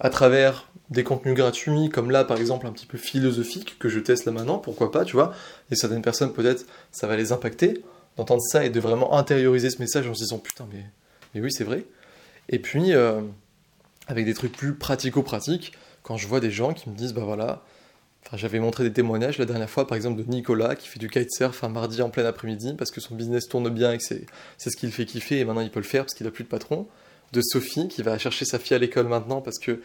À 0.00 0.10
travers 0.10 0.70
des 0.90 1.04
contenus 1.04 1.34
gratuits, 1.34 1.88
comme 1.88 2.10
là 2.10 2.24
par 2.24 2.38
exemple 2.38 2.66
un 2.66 2.72
petit 2.72 2.86
peu 2.86 2.98
philosophique, 2.98 3.78
que 3.78 3.88
je 3.88 4.00
teste 4.00 4.24
là 4.24 4.32
maintenant, 4.32 4.58
pourquoi 4.58 4.90
pas, 4.90 5.04
tu 5.04 5.14
vois. 5.14 5.32
Et 5.70 5.76
certaines 5.76 6.02
personnes 6.02 6.32
peut-être 6.32 6.66
ça 6.90 7.06
va 7.06 7.16
les 7.16 7.32
impacter 7.32 7.82
d'entendre 8.16 8.42
ça 8.42 8.64
et 8.64 8.70
de 8.70 8.80
vraiment 8.80 9.16
intérioriser 9.16 9.70
ce 9.70 9.78
message 9.78 10.08
en 10.08 10.14
se 10.14 10.20
disant 10.20 10.38
putain 10.38 10.66
mais, 10.72 10.84
mais 11.34 11.40
oui 11.40 11.52
c'est 11.52 11.64
vrai. 11.64 11.84
Et 12.48 12.58
puis 12.58 12.92
euh, 12.92 13.20
avec 14.08 14.24
des 14.24 14.34
trucs 14.34 14.52
plus 14.52 14.74
pratico-pratiques, 14.74 15.72
quand 16.02 16.16
je 16.16 16.26
vois 16.26 16.40
des 16.40 16.50
gens 16.50 16.72
qui 16.72 16.88
me 16.88 16.94
disent 16.94 17.12
bah 17.12 17.22
voilà, 17.24 17.62
enfin 18.26 18.36
j'avais 18.36 18.58
montré 18.58 18.84
des 18.84 18.92
témoignages 18.92 19.38
la 19.38 19.44
dernière 19.44 19.70
fois 19.70 19.86
par 19.86 19.96
exemple 19.96 20.22
de 20.22 20.28
Nicolas 20.28 20.76
qui 20.76 20.88
fait 20.88 20.98
du 20.98 21.08
kitesurf 21.08 21.64
un 21.64 21.68
mardi 21.68 22.02
en 22.02 22.10
plein 22.10 22.24
après-midi 22.24 22.74
parce 22.76 22.90
que 22.90 23.00
son 23.00 23.14
business 23.14 23.48
tourne 23.48 23.68
bien 23.70 23.92
et 23.92 23.98
que 23.98 24.04
c'est, 24.04 24.26
ce 24.58 24.76
qu'il 24.76 24.92
fait 24.92 25.04
kiffer 25.04 25.40
et 25.40 25.44
maintenant 25.44 25.62
il 25.62 25.70
peut 25.70 25.80
le 25.80 25.86
faire 25.86 26.04
parce 26.04 26.14
qu'il 26.14 26.26
a 26.26 26.30
plus 26.30 26.44
de 26.44 26.48
patron. 26.48 26.86
De 27.32 27.42
Sophie 27.42 27.86
qui 27.86 28.02
va 28.02 28.18
chercher 28.18 28.44
sa 28.44 28.58
fille 28.58 28.74
à 28.74 28.78
l'école 28.80 29.06
maintenant 29.06 29.40
parce 29.40 29.60
que 29.60 29.80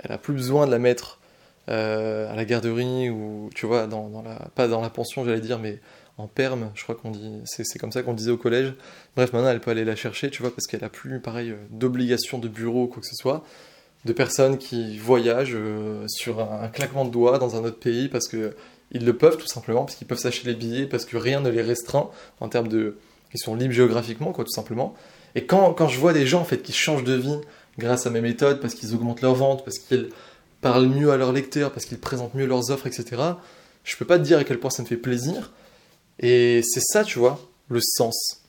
elle 0.00 0.10
a 0.10 0.18
plus 0.18 0.34
besoin 0.34 0.66
de 0.66 0.72
la 0.72 0.80
mettre 0.80 1.20
euh, 1.68 2.28
à 2.32 2.34
la 2.34 2.44
garderie 2.44 3.08
ou 3.08 3.50
tu 3.54 3.66
vois 3.66 3.86
dans, 3.86 4.20
la 4.24 4.48
pas 4.56 4.66
dans 4.66 4.80
la 4.80 4.90
pension 4.90 5.24
j'allais 5.24 5.40
dire 5.40 5.60
mais 5.60 5.78
en 6.18 6.26
perme 6.26 6.72
je 6.74 6.82
crois 6.82 6.96
qu'on 6.96 7.12
dit 7.12 7.40
c'est 7.44 7.78
comme 7.78 7.92
ça 7.92 8.02
qu'on 8.02 8.14
disait 8.14 8.32
au 8.32 8.36
collège 8.36 8.74
bref 9.14 9.32
maintenant 9.32 9.50
elle 9.50 9.60
peut 9.60 9.70
aller 9.70 9.84
la 9.84 9.94
chercher 9.94 10.28
tu 10.28 10.42
vois 10.42 10.52
parce 10.52 10.66
qu'elle 10.66 10.82
a 10.82 10.88
plus 10.88 11.20
pareil 11.20 11.54
d'obligation 11.70 12.40
de 12.40 12.48
bureau 12.48 12.84
ou 12.84 12.86
quoi 12.88 13.00
que 13.00 13.06
ce 13.06 13.14
soit 13.14 13.44
de 14.04 14.12
personnes 14.12 14.58
qui 14.58 14.98
voyagent 14.98 15.54
euh, 15.54 16.06
sur 16.08 16.40
un, 16.40 16.68
claquement 16.68 17.04
de 17.04 17.10
doigts 17.10 17.38
dans 17.38 17.56
un 17.56 17.64
autre 17.64 17.78
pays 17.78 18.08
parce 18.08 18.28
que 18.28 18.54
ils 18.90 19.06
le 19.06 19.16
peuvent 19.16 19.38
tout 19.38 19.46
simplement, 19.46 19.84
parce 19.84 19.96
qu'ils 19.96 20.06
peuvent 20.06 20.18
s'acheter 20.18 20.48
les 20.48 20.54
billets, 20.54 20.86
parce 20.86 21.06
que 21.06 21.16
rien 21.16 21.40
ne 21.40 21.48
les 21.48 21.62
restreint 21.62 22.10
en 22.40 22.48
termes 22.48 22.68
de. 22.68 22.98
Ils 23.32 23.40
sont 23.40 23.54
libres 23.54 23.72
géographiquement, 23.72 24.32
quoi, 24.32 24.44
tout 24.44 24.52
simplement. 24.52 24.94
Et 25.34 25.46
quand, 25.46 25.72
quand 25.72 25.88
je 25.88 25.98
vois 25.98 26.12
des 26.12 26.26
gens 26.26 26.42
en 26.42 26.44
fait 26.44 26.58
qui 26.58 26.74
changent 26.74 27.04
de 27.04 27.14
vie 27.14 27.38
grâce 27.78 28.06
à 28.06 28.10
mes 28.10 28.20
méthodes, 28.20 28.60
parce 28.60 28.74
qu'ils 28.74 28.94
augmentent 28.94 29.22
leurs 29.22 29.34
ventes, 29.34 29.64
parce 29.64 29.78
qu'ils 29.78 30.10
parlent 30.60 30.88
mieux 30.88 31.10
à 31.10 31.16
leurs 31.16 31.32
lecteurs, 31.32 31.72
parce 31.72 31.86
qu'ils 31.86 31.98
présentent 31.98 32.34
mieux 32.34 32.44
leurs 32.44 32.70
offres, 32.70 32.86
etc., 32.86 33.22
je 33.84 33.96
peux 33.96 34.04
pas 34.04 34.18
te 34.18 34.24
dire 34.24 34.38
à 34.38 34.44
quel 34.44 34.60
point 34.60 34.70
ça 34.70 34.82
me 34.82 34.86
fait 34.86 34.98
plaisir. 34.98 35.52
Et 36.20 36.62
c'est 36.62 36.82
ça, 36.82 37.02
tu 37.02 37.18
vois, 37.18 37.40
le 37.68 37.80
sens. 37.80 38.42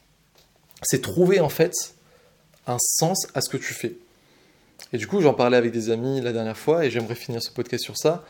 C'est 0.83 1.01
trouver 1.01 1.39
en 1.39 1.49
fait 1.49 1.73
un 2.67 2.77
sens 2.79 3.27
à 3.33 3.41
ce 3.41 3.49
que 3.49 3.57
tu 3.57 3.73
fais. 3.73 3.95
Et 4.93 4.97
du 4.97 5.07
coup, 5.07 5.21
j'en 5.21 5.33
parlais 5.33 5.57
avec 5.57 5.71
des 5.71 5.89
amis 5.89 6.21
la 6.21 6.31
dernière 6.31 6.57
fois 6.57 6.85
et 6.85 6.91
j'aimerais 6.91 7.15
finir 7.15 7.41
ce 7.41 7.49
podcast 7.49 7.83
sur 7.83 7.97
ça. 7.97 8.23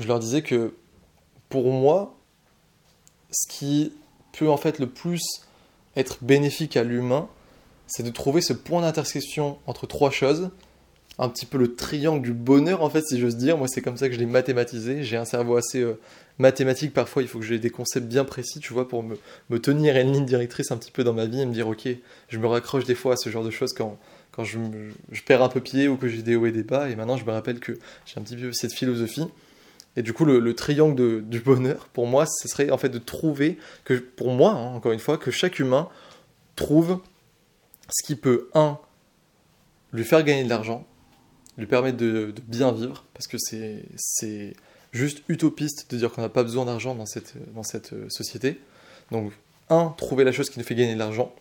Je 0.00 0.08
leur 0.08 0.18
disais 0.18 0.42
que 0.42 0.74
pour 1.48 1.70
moi, 1.70 2.16
ce 3.30 3.46
qui 3.48 3.92
peut 4.36 4.50
en 4.50 4.56
fait 4.56 4.80
le 4.80 4.88
plus 4.88 5.22
être 5.96 6.18
bénéfique 6.22 6.76
à 6.76 6.82
l'humain, 6.82 7.28
c'est 7.86 8.02
de 8.02 8.10
trouver 8.10 8.40
ce 8.40 8.52
point 8.52 8.82
d'intersection 8.82 9.58
entre 9.66 9.86
trois 9.86 10.10
choses. 10.10 10.50
Un 11.18 11.28
petit 11.28 11.46
peu 11.46 11.58
le 11.58 11.74
triangle 11.74 12.22
du 12.22 12.32
bonheur, 12.32 12.82
en 12.82 12.88
fait, 12.88 13.04
si 13.04 13.20
j'ose 13.20 13.36
dire. 13.36 13.58
Moi, 13.58 13.68
c'est 13.68 13.82
comme 13.82 13.96
ça 13.96 14.08
que 14.08 14.14
je 14.14 14.18
l'ai 14.18 14.26
mathématisé. 14.26 15.02
J'ai 15.02 15.18
un 15.18 15.26
cerveau 15.26 15.56
assez 15.56 15.80
euh, 15.80 16.00
mathématique. 16.38 16.94
Parfois, 16.94 17.22
il 17.22 17.28
faut 17.28 17.38
que 17.38 17.44
j'ai 17.44 17.58
des 17.58 17.68
concepts 17.68 18.06
bien 18.06 18.24
précis, 18.24 18.58
tu 18.58 18.72
vois, 18.72 18.88
pour 18.88 19.02
me, 19.02 19.18
me, 19.50 19.58
tenir 19.60 19.96
une 19.96 20.12
ligne 20.12 20.24
directrice 20.24 20.70
un 20.70 20.78
petit 20.78 20.92
peu 20.92 21.04
dans 21.04 21.12
ma 21.12 21.26
vie 21.26 21.42
et 21.42 21.46
me 21.46 21.52
dire, 21.52 21.68
ok, 21.68 21.88
je 22.28 22.38
me 22.38 22.46
raccroche 22.46 22.84
des 22.84 22.94
fois 22.94 23.14
à 23.14 23.16
ce 23.16 23.28
genre 23.28 23.44
de 23.44 23.50
choses 23.50 23.74
quand, 23.74 23.98
quand 24.32 24.44
je, 24.44 24.58
perds 25.26 25.42
un 25.42 25.48
peu 25.48 25.60
pied 25.60 25.88
ou 25.88 25.96
que 25.96 26.08
j'ai 26.08 26.22
des 26.22 26.36
hauts 26.36 26.46
et 26.46 26.52
des 26.52 26.62
bas. 26.62 26.88
Et 26.88 26.96
maintenant, 26.96 27.16
je 27.16 27.24
me 27.24 27.32
rappelle 27.32 27.60
que 27.60 27.78
j'ai 28.06 28.18
un 28.18 28.22
petit 28.22 28.36
peu 28.36 28.52
cette 28.52 28.72
philosophie. 28.72 29.26
Et 29.96 30.02
du 30.02 30.12
coup, 30.12 30.24
le, 30.24 30.54
triangle 30.54 31.22
du 31.26 31.40
bonheur, 31.40 31.88
pour 31.92 32.06
moi, 32.06 32.24
ce 32.26 32.48
serait 32.48 32.70
en 32.70 32.78
fait 32.78 32.88
de 32.88 32.98
trouver 32.98 33.58
que, 33.84 33.94
pour 33.94 34.32
moi, 34.32 34.52
hein, 34.52 34.74
encore 34.74 34.92
une 34.92 35.00
fois, 35.00 35.18
que 35.18 35.30
chaque 35.30 35.58
humain 35.58 35.88
trouve 36.54 37.00
ce 37.90 38.06
qui 38.06 38.14
peut, 38.14 38.48
un, 38.54 38.78
lui 39.92 40.04
faire 40.04 40.22
gagner 40.22 40.44
de 40.44 40.48
l'argent, 40.48 40.86
lui 41.58 41.66
permettre 41.66 41.96
de, 41.96 42.32
bien 42.46 42.72
vivre, 42.72 43.04
parce 43.14 43.26
que 43.26 43.36
c'est 43.38 44.54
juste 44.92 45.22
utopiste 45.28 45.90
de 45.90 45.96
dire 45.96 46.12
qu'on 46.12 46.22
n'a 46.22 46.28
pas 46.28 46.42
besoin 46.44 46.64
d'argent 46.64 46.94
dans 46.94 47.06
cette, 47.06 47.34
dans 47.54 47.62
cette 47.62 47.92
euh, 47.92 48.08
société. 48.08 48.60
Donc, 49.10 49.32
un, 49.68 49.94
trouver 49.96 50.24
la 50.24 50.32
chose 50.32 50.50
qui 50.50 50.58
nous 50.58 50.64
fait 50.64 50.74
gagner 50.74 50.94
de 50.94 50.98
l'argent. 50.98 51.32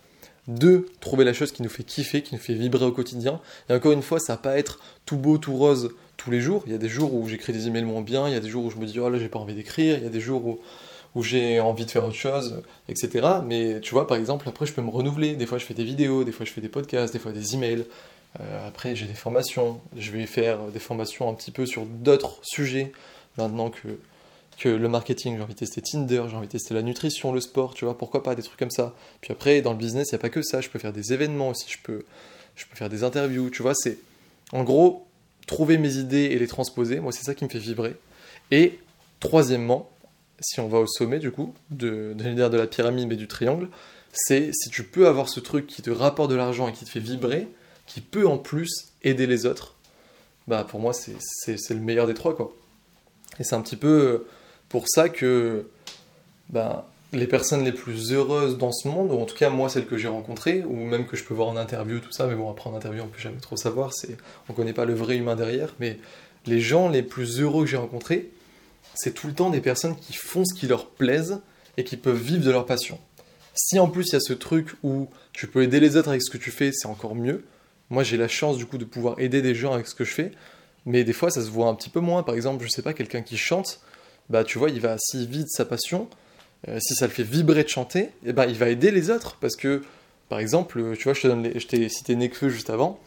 Deux, 0.50 0.88
trouver 1.00 1.24
la 1.24 1.34
chose 1.34 1.52
qui 1.52 1.64
nous 1.64 1.70
fait 1.70 1.84
kiffer, 1.84 2.22
qui 2.22 2.36
nous 2.36 2.42
fait 2.42 2.56
vibrer 2.56 2.86
au 2.86 2.92
quotidien. 2.92 3.40
Et 3.70 3.74
encore 3.74 3.92
une 3.92 4.02
fois, 4.02 4.20
ça 4.20 4.34
va 4.34 4.38
pas 4.38 4.58
être 4.58 4.80
tout 5.06 5.18
beau, 5.18 5.38
tout 5.38 5.56
rose 5.56 5.92
tous 6.18 6.32
les 6.32 6.42
jours. 6.42 6.64
Il 6.66 6.72
y 6.72 6.76
a 6.76 6.80
des 6.80 6.90
jours 6.90 7.14
où 7.14 7.28
j'écris 7.30 7.54
des 7.54 7.68
emails 7.68 7.84
moins 7.84 8.02
bien, 8.02 8.28
il 8.28 8.34
y 8.34 8.38
a 8.38 8.40
des 8.40 8.50
jours 8.50 8.66
où 8.66 8.72
je 8.72 8.78
me 8.78 8.86
dis, 8.86 9.00
oh 9.00 9.10
là, 9.10 9.20
j'ai 9.20 9.30
pas 9.30 9.40
envie 9.40 9.56
d'écrire, 9.56 9.98
il 9.98 10.04
y 10.04 10.08
a 10.08 10.10
des 10.10 10.20
jours 10.20 10.46
où 10.46 10.60
où 11.16 11.24
j'ai 11.24 11.60
envie 11.60 11.86
de 11.86 11.92
faire 11.92 12.06
autre 12.06 12.16
chose, 12.16 12.62
etc. 12.88 13.28
Mais 13.44 13.80
tu 13.82 13.94
vois, 13.94 14.08
par 14.08 14.18
exemple, 14.18 14.48
après, 14.48 14.66
je 14.66 14.74
peux 14.74 14.82
me 14.82 14.90
renouveler. 14.90 15.36
Des 15.36 15.46
fois, 15.46 15.58
je 15.58 15.66
fais 15.66 15.74
des 15.74 15.84
vidéos, 15.84 16.24
des 16.24 16.32
fois, 16.32 16.46
je 16.46 16.52
fais 16.52 16.62
des 16.62 16.70
podcasts, 16.70 17.14
des 17.14 17.20
fois, 17.20 17.32
des 17.32 17.56
emails. 17.56 17.86
Euh, 18.40 18.68
après, 18.68 18.96
j'ai 18.96 19.06
des 19.06 19.14
formations. 19.14 19.82
Je 19.98 20.12
vais 20.12 20.26
faire 20.26 20.60
des 20.72 20.80
formations 20.80 21.30
un 21.30 21.34
petit 21.34 21.52
peu 21.52 21.66
sur 21.66 21.86
d'autres 21.86 22.40
sujets. 22.44 22.92
Maintenant 23.38 23.70
que, 23.70 23.88
que 24.60 24.70
le 24.70 24.90
marketing, 24.90 25.38
j'ai 25.38 25.42
envie 25.42 25.54
de 25.54 25.60
tester 25.60 25.82
Tinder, 25.82 26.24
j'ai 26.30 26.36
envie 26.36 26.48
de 26.48 26.52
tester 26.52 26.74
la 26.74 26.82
nutrition, 26.82 27.32
le 27.32 27.40
sport, 27.40 27.74
tu 27.74 27.86
vois, 27.86 27.98
pourquoi 27.98 28.22
pas, 28.22 28.36
des 28.36 28.44
trucs 28.44 28.60
comme 28.60 28.70
ça. 28.70 28.94
Puis 29.22 29.32
après, 29.32 29.62
dans 29.62 29.72
le 29.72 29.78
business, 29.78 30.10
il 30.12 30.16
n'y 30.16 30.20
a 30.20 30.22
pas 30.22 30.30
que 30.30 30.42
ça. 30.42 30.60
Je 30.60 30.70
peux 30.70 30.80
faire 30.80 30.92
des 30.94 31.14
événements 31.14 31.50
aussi, 31.50 31.66
je 31.70 31.78
peux, 31.82 32.04
je 32.56 32.66
peux 32.66 32.76
faire 32.76 32.90
des 32.90 33.04
interviews, 33.04 33.50
tu 33.50 33.62
vois. 33.62 33.74
C'est, 33.74 33.98
en 34.52 34.64
gros, 34.64 35.08
trouver 35.48 35.78
mes 35.78 35.96
idées 35.96 36.26
et 36.26 36.38
les 36.38 36.48
transposer. 36.48 37.00
Moi, 37.00 37.14
c'est 37.14 37.24
ça 37.24 37.34
qui 37.34 37.46
me 37.46 37.50
fait 37.50 37.58
vibrer. 37.58 37.96
Et 38.52 38.80
troisièmement, 39.22 39.90
si 40.42 40.60
on 40.60 40.68
va 40.68 40.80
au 40.80 40.88
sommet 40.88 41.20
du 41.20 41.32
coup, 41.32 41.54
de, 41.72 42.14
de 42.16 42.24
l'idée 42.24 42.50
de 42.50 42.58
la 42.58 42.68
pyramide 42.68 43.08
mais 43.08 43.16
du 43.16 43.28
triangle, 43.28 43.70
c'est 44.12 44.52
si 44.54 44.70
tu 44.70 44.84
peux 44.84 45.08
avoir 45.08 45.30
ce 45.30 45.40
truc 45.40 45.68
qui 45.68 45.82
te 45.82 45.90
rapporte 45.90 46.32
de 46.32 46.36
l'argent 46.36 46.68
et 46.68 46.74
qui 46.74 46.86
te 46.86 46.90
fait 46.90 47.00
vibrer, 47.00 47.48
qui 47.86 48.02
peut 48.02 48.28
en 48.28 48.38
plus 48.38 48.92
aider 49.04 49.28
les 49.28 49.46
autres, 49.46 49.76
bah 50.48 50.66
pour 50.68 50.80
moi 50.80 50.94
c'est 50.94 51.70
le 51.70 51.80
meilleur 51.80 52.08
des 52.08 52.14
trois 52.14 52.36
quoi. 52.36 52.54
Et 53.40 53.44
c'est 53.44 53.56
un 53.56 53.62
petit 53.62 53.76
peu 53.76 54.26
pour 54.70 54.88
ça 54.88 55.10
que 55.10 55.68
bah, 56.50 56.88
les 57.12 57.28
personnes 57.28 57.64
les 57.64 57.72
plus 57.72 58.14
heureuses 58.14 58.58
dans 58.58 58.72
ce 58.72 58.88
monde, 58.88 59.12
ou 59.12 59.20
en 59.20 59.26
tout 59.26 59.36
cas 59.36 59.50
moi 59.50 59.70
celles 59.70 59.88
que 59.88 59.98
j'ai 59.98 60.08
rencontrées, 60.08 60.64
ou 60.64 60.76
même 60.76 61.08
que 61.08 61.18
je 61.18 61.24
peux 61.24 61.34
voir 61.34 61.50
en 61.50 61.58
interview, 61.58 62.00
tout 62.00 62.12
ça, 62.12 62.28
mais 62.28 62.36
bon 62.36 62.50
après 62.50 62.70
en 62.70 62.76
interview 62.76 63.04
on 63.04 63.08
peut 63.08 63.20
jamais 63.20 63.40
trop 63.40 63.58
savoir, 63.58 63.94
c'est 63.94 64.18
on 64.48 64.54
connaît 64.54 64.74
pas 64.74 64.86
le 64.86 64.94
vrai 64.94 65.18
humain 65.18 65.36
derrière, 65.36 65.74
mais 65.80 65.98
les 66.46 66.62
gens 66.62 66.88
les 66.90 67.04
plus 67.04 67.42
heureux 67.42 67.66
que 67.66 67.70
j'ai 67.70 67.78
rencontrés, 67.78 68.30
c'est 68.96 69.14
tout 69.14 69.28
le 69.28 69.34
temps 69.34 69.50
des 69.50 69.62
personnes 69.62 69.96
qui 69.96 70.14
font 70.14 70.46
ce 70.46 70.54
qui 70.54 70.68
leur 70.68 70.88
plaise 70.88 71.40
et 71.78 71.84
qui 71.84 71.98
peuvent 71.98 72.22
vivre 72.22 72.46
de 72.46 72.52
leur 72.52 72.66
passion. 72.66 73.00
Si 73.56 73.80
en 73.80 73.90
plus 73.90 74.10
il 74.10 74.14
y 74.14 74.16
a 74.16 74.20
ce 74.20 74.34
truc 74.34 74.76
où 74.84 75.10
tu 75.34 75.48
peux 75.48 75.64
aider 75.64 75.80
les 75.80 75.98
autres 75.98 76.10
avec 76.10 76.22
ce 76.22 76.30
que 76.30 76.38
tu 76.38 76.52
fais, 76.52 76.72
c'est 76.72 76.88
encore 76.88 77.16
mieux. 77.16 77.44
Moi 77.90 78.04
j'ai 78.04 78.18
la 78.18 78.28
chance 78.28 78.58
du 78.58 78.66
coup 78.66 78.78
de 78.78 78.86
pouvoir 78.86 79.20
aider 79.20 79.42
des 79.42 79.56
gens 79.56 79.74
avec 79.74 79.88
ce 79.88 79.96
que 79.96 80.06
je 80.06 80.14
fais, 80.14 80.32
mais 80.86 81.04
des 81.04 81.14
fois 81.14 81.32
ça 81.32 81.42
se 81.42 81.50
voit 81.50 81.68
un 81.68 81.76
petit 81.76 81.90
peu 81.90 82.00
moins. 82.00 82.24
Par 82.24 82.36
exemple, 82.36 82.64
je 82.64 82.70
sais 82.70 82.84
pas, 82.84 82.94
quelqu'un 82.94 83.22
qui 83.22 83.38
chante, 83.38 83.80
bah 84.30 84.44
tu 84.44 84.58
vois, 84.58 84.70
il 84.70 84.80
va 84.80 84.98
si 85.00 85.26
vite 85.26 85.50
sa 85.50 85.66
passion, 85.66 86.08
euh, 86.68 86.80
si 86.82 86.96
ça 86.96 87.08
le 87.08 87.12
fait 87.12 87.24
vibrer 87.24 87.64
de 87.64 87.70
chanter, 87.70 88.00
et 88.00 88.12
eh 88.28 88.34
ben 88.34 88.46
il 88.46 88.56
va 88.56 88.70
aider 88.70 88.92
les 88.92 89.10
autres 89.10 89.38
parce 89.42 89.56
que 89.56 89.84
par 90.30 90.40
exemple, 90.40 90.96
tu 90.98 91.04
vois, 91.04 91.14
je 91.14 91.22
te 91.22 91.28
donne 91.28 91.50
je 91.56 91.68
t'ai 91.68 91.90
cité 91.90 92.16
Nekfeu 92.16 92.50
juste 92.50 92.70
avant. 92.70 93.00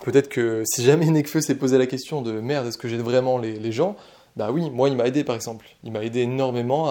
Peut-être 0.00 0.30
que 0.30 0.62
si 0.64 0.82
jamais 0.82 1.06
Nekfeu 1.06 1.42
s'est 1.42 1.56
posé 1.56 1.76
la 1.76 1.86
question 1.86 2.22
de 2.22 2.32
merde, 2.40 2.66
est-ce 2.66 2.78
que 2.78 2.88
j'aide 2.88 3.02
vraiment 3.02 3.36
les 3.38 3.72
gens? 3.72 3.96
Bah 4.36 4.50
oui, 4.52 4.70
moi 4.70 4.88
il 4.88 4.96
m'a 4.96 5.06
aidé 5.06 5.24
par 5.24 5.36
exemple. 5.36 5.66
Il 5.84 5.92
m'a 5.92 6.02
aidé 6.04 6.20
énormément 6.20 6.88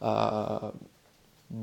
à, 0.00 0.72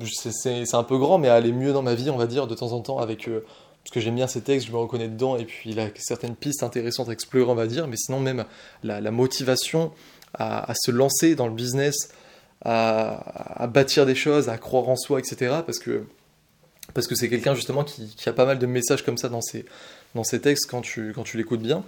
c'est 0.05 0.73
un 0.73 0.83
peu 0.83 0.97
grand, 0.97 1.17
mais 1.17 1.27
à 1.27 1.35
aller 1.35 1.51
mieux 1.51 1.73
dans 1.73 1.81
ma 1.81 1.93
vie, 1.93 2.09
on 2.09 2.17
va 2.17 2.27
dire, 2.27 2.47
de 2.47 2.55
temps 2.55 2.71
en 2.71 2.81
temps, 2.81 2.99
avec 2.99 3.27
euh, 3.27 3.45
parce 3.83 3.93
que 3.93 3.99
j'aime 3.99 4.15
bien 4.15 4.27
ses 4.27 4.41
textes, 4.41 4.67
je 4.67 4.71
me 4.71 4.77
reconnais 4.77 5.09
dedans, 5.09 5.35
et 5.35 5.45
puis 5.45 5.71
il 5.71 5.79
a 5.79 5.87
certaines 5.97 6.35
pistes 6.35 6.63
intéressantes 6.63 7.09
à 7.09 7.11
explorer, 7.11 7.51
on 7.51 7.55
va 7.55 7.67
dire, 7.67 7.87
mais 7.87 7.97
sinon 7.97 8.19
même 8.19 8.45
la, 8.83 9.11
motivation 9.11 9.91
à, 10.33 10.73
se 10.75 10.91
lancer 10.91 11.35
dans 11.35 11.47
le 11.47 11.53
business, 11.53 12.09
à, 12.63 13.67
bâtir 13.71 14.05
des 14.05 14.15
choses, 14.15 14.49
à 14.49 14.57
croire 14.57 14.89
en 14.89 14.95
soi, 14.95 15.19
etc. 15.19 15.55
Parce 15.65 15.79
que 15.79 16.05
parce 16.93 17.07
que 17.07 17.15
c'est 17.15 17.29
quelqu'un 17.29 17.55
justement 17.55 17.85
qui, 17.85 18.13
a 18.27 18.33
pas 18.33 18.45
mal 18.45 18.59
de 18.59 18.65
messages 18.65 19.03
comme 19.03 19.17
ça 19.17 19.29
dans 19.29 19.41
ses, 19.41 19.63
dans 20.15 20.25
ses 20.25 20.41
textes 20.41 20.69
quand 20.69 20.81
tu, 20.81 21.13
quand 21.13 21.23
tu 21.23 21.37
l'écoutes 21.37 21.61
bien. 21.61 21.83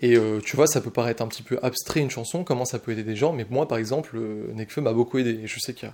Et 0.00 0.16
euh, 0.16 0.40
tu 0.40 0.56
vois, 0.56 0.66
ça 0.66 0.80
peut 0.80 0.90
paraître 0.90 1.22
un 1.22 1.26
petit 1.26 1.42
peu 1.42 1.58
abstrait 1.62 2.00
une 2.00 2.10
chanson, 2.10 2.44
comment 2.44 2.64
ça 2.64 2.78
peut 2.78 2.92
aider 2.92 3.02
des 3.02 3.16
gens, 3.16 3.32
mais 3.32 3.44
moi 3.50 3.68
par 3.68 3.78
exemple, 3.78 4.16
euh, 4.16 4.52
Nekfeu 4.54 4.80
m'a 4.80 4.92
beaucoup 4.92 5.18
aidé. 5.18 5.40
Je 5.44 5.60
sais 5.60 5.74
qu'il 5.74 5.88
y. 5.88 5.92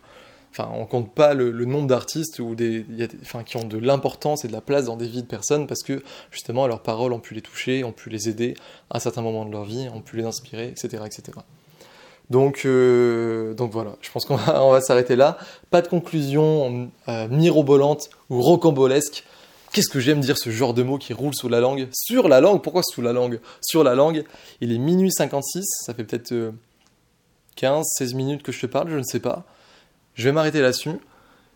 Enfin, 0.56 0.70
on 0.72 0.86
compte 0.86 1.12
pas 1.12 1.34
le, 1.34 1.50
nombre 1.64 1.88
d'artistes 1.88 2.38
ou 2.38 2.54
des, 2.54 2.86
enfin, 3.22 3.42
qui 3.42 3.56
ont 3.56 3.64
de 3.64 3.76
l'importance 3.76 4.44
et 4.44 4.48
de 4.48 4.52
la 4.52 4.60
place 4.60 4.84
dans 4.84 4.96
des 4.96 5.08
vies 5.08 5.22
de 5.22 5.26
personnes 5.26 5.66
parce 5.66 5.82
que 5.82 6.00
justement 6.30 6.68
leurs 6.68 6.80
paroles 6.80 7.12
ont 7.12 7.18
pu 7.18 7.34
les 7.34 7.42
toucher, 7.42 7.82
ont 7.82 7.90
pu 7.90 8.08
les 8.08 8.28
aider 8.28 8.54
à 8.88 8.98
un 8.98 9.00
certain 9.00 9.22
moment 9.22 9.44
de 9.44 9.50
leur 9.50 9.64
vie, 9.64 9.88
ont 9.92 10.00
pu 10.00 10.16
les 10.16 10.22
inspirer, 10.22 10.68
etc. 10.68 11.02
etc. 11.06 11.40
Donc, 12.30 12.62
euh, 12.64 13.54
donc 13.54 13.70
voilà, 13.70 13.96
je 14.00 14.10
pense 14.10 14.24
qu'on 14.24 14.36
va, 14.36 14.80
s'arrêter 14.80 15.16
là. 15.16 15.38
Pas 15.70 15.82
de 15.82 15.88
conclusion 15.88 16.90
mirobolante 17.30 18.10
ou 18.30 18.40
rocambolesque. 18.40 19.24
Qu'est-ce 19.74 19.88
que 19.88 19.98
j'aime 19.98 20.20
dire 20.20 20.38
ce 20.38 20.50
genre 20.50 20.72
de 20.72 20.84
mot 20.84 20.98
qui 20.98 21.12
roule 21.12 21.34
sous 21.34 21.48
la 21.48 21.58
langue? 21.58 21.88
Sur 21.92 22.28
la 22.28 22.40
langue 22.40 22.62
Pourquoi 22.62 22.82
sous 22.84 23.02
la 23.02 23.12
langue? 23.12 23.40
Sur 23.60 23.82
la 23.82 23.96
langue. 23.96 24.24
Il 24.60 24.72
est 24.72 24.78
minuit 24.78 25.10
56, 25.10 25.64
ça 25.84 25.94
fait 25.94 26.04
peut-être 26.04 26.32
15, 27.56 27.80
euh, 27.80 27.82
16 27.98 28.14
minutes 28.14 28.44
que 28.44 28.52
je 28.52 28.60
te 28.60 28.66
parle, 28.66 28.88
je 28.88 28.96
ne 28.96 29.02
sais 29.02 29.18
pas. 29.18 29.44
Je 30.14 30.22
vais 30.22 30.32
m'arrêter 30.32 30.60
là-dessus. 30.60 30.92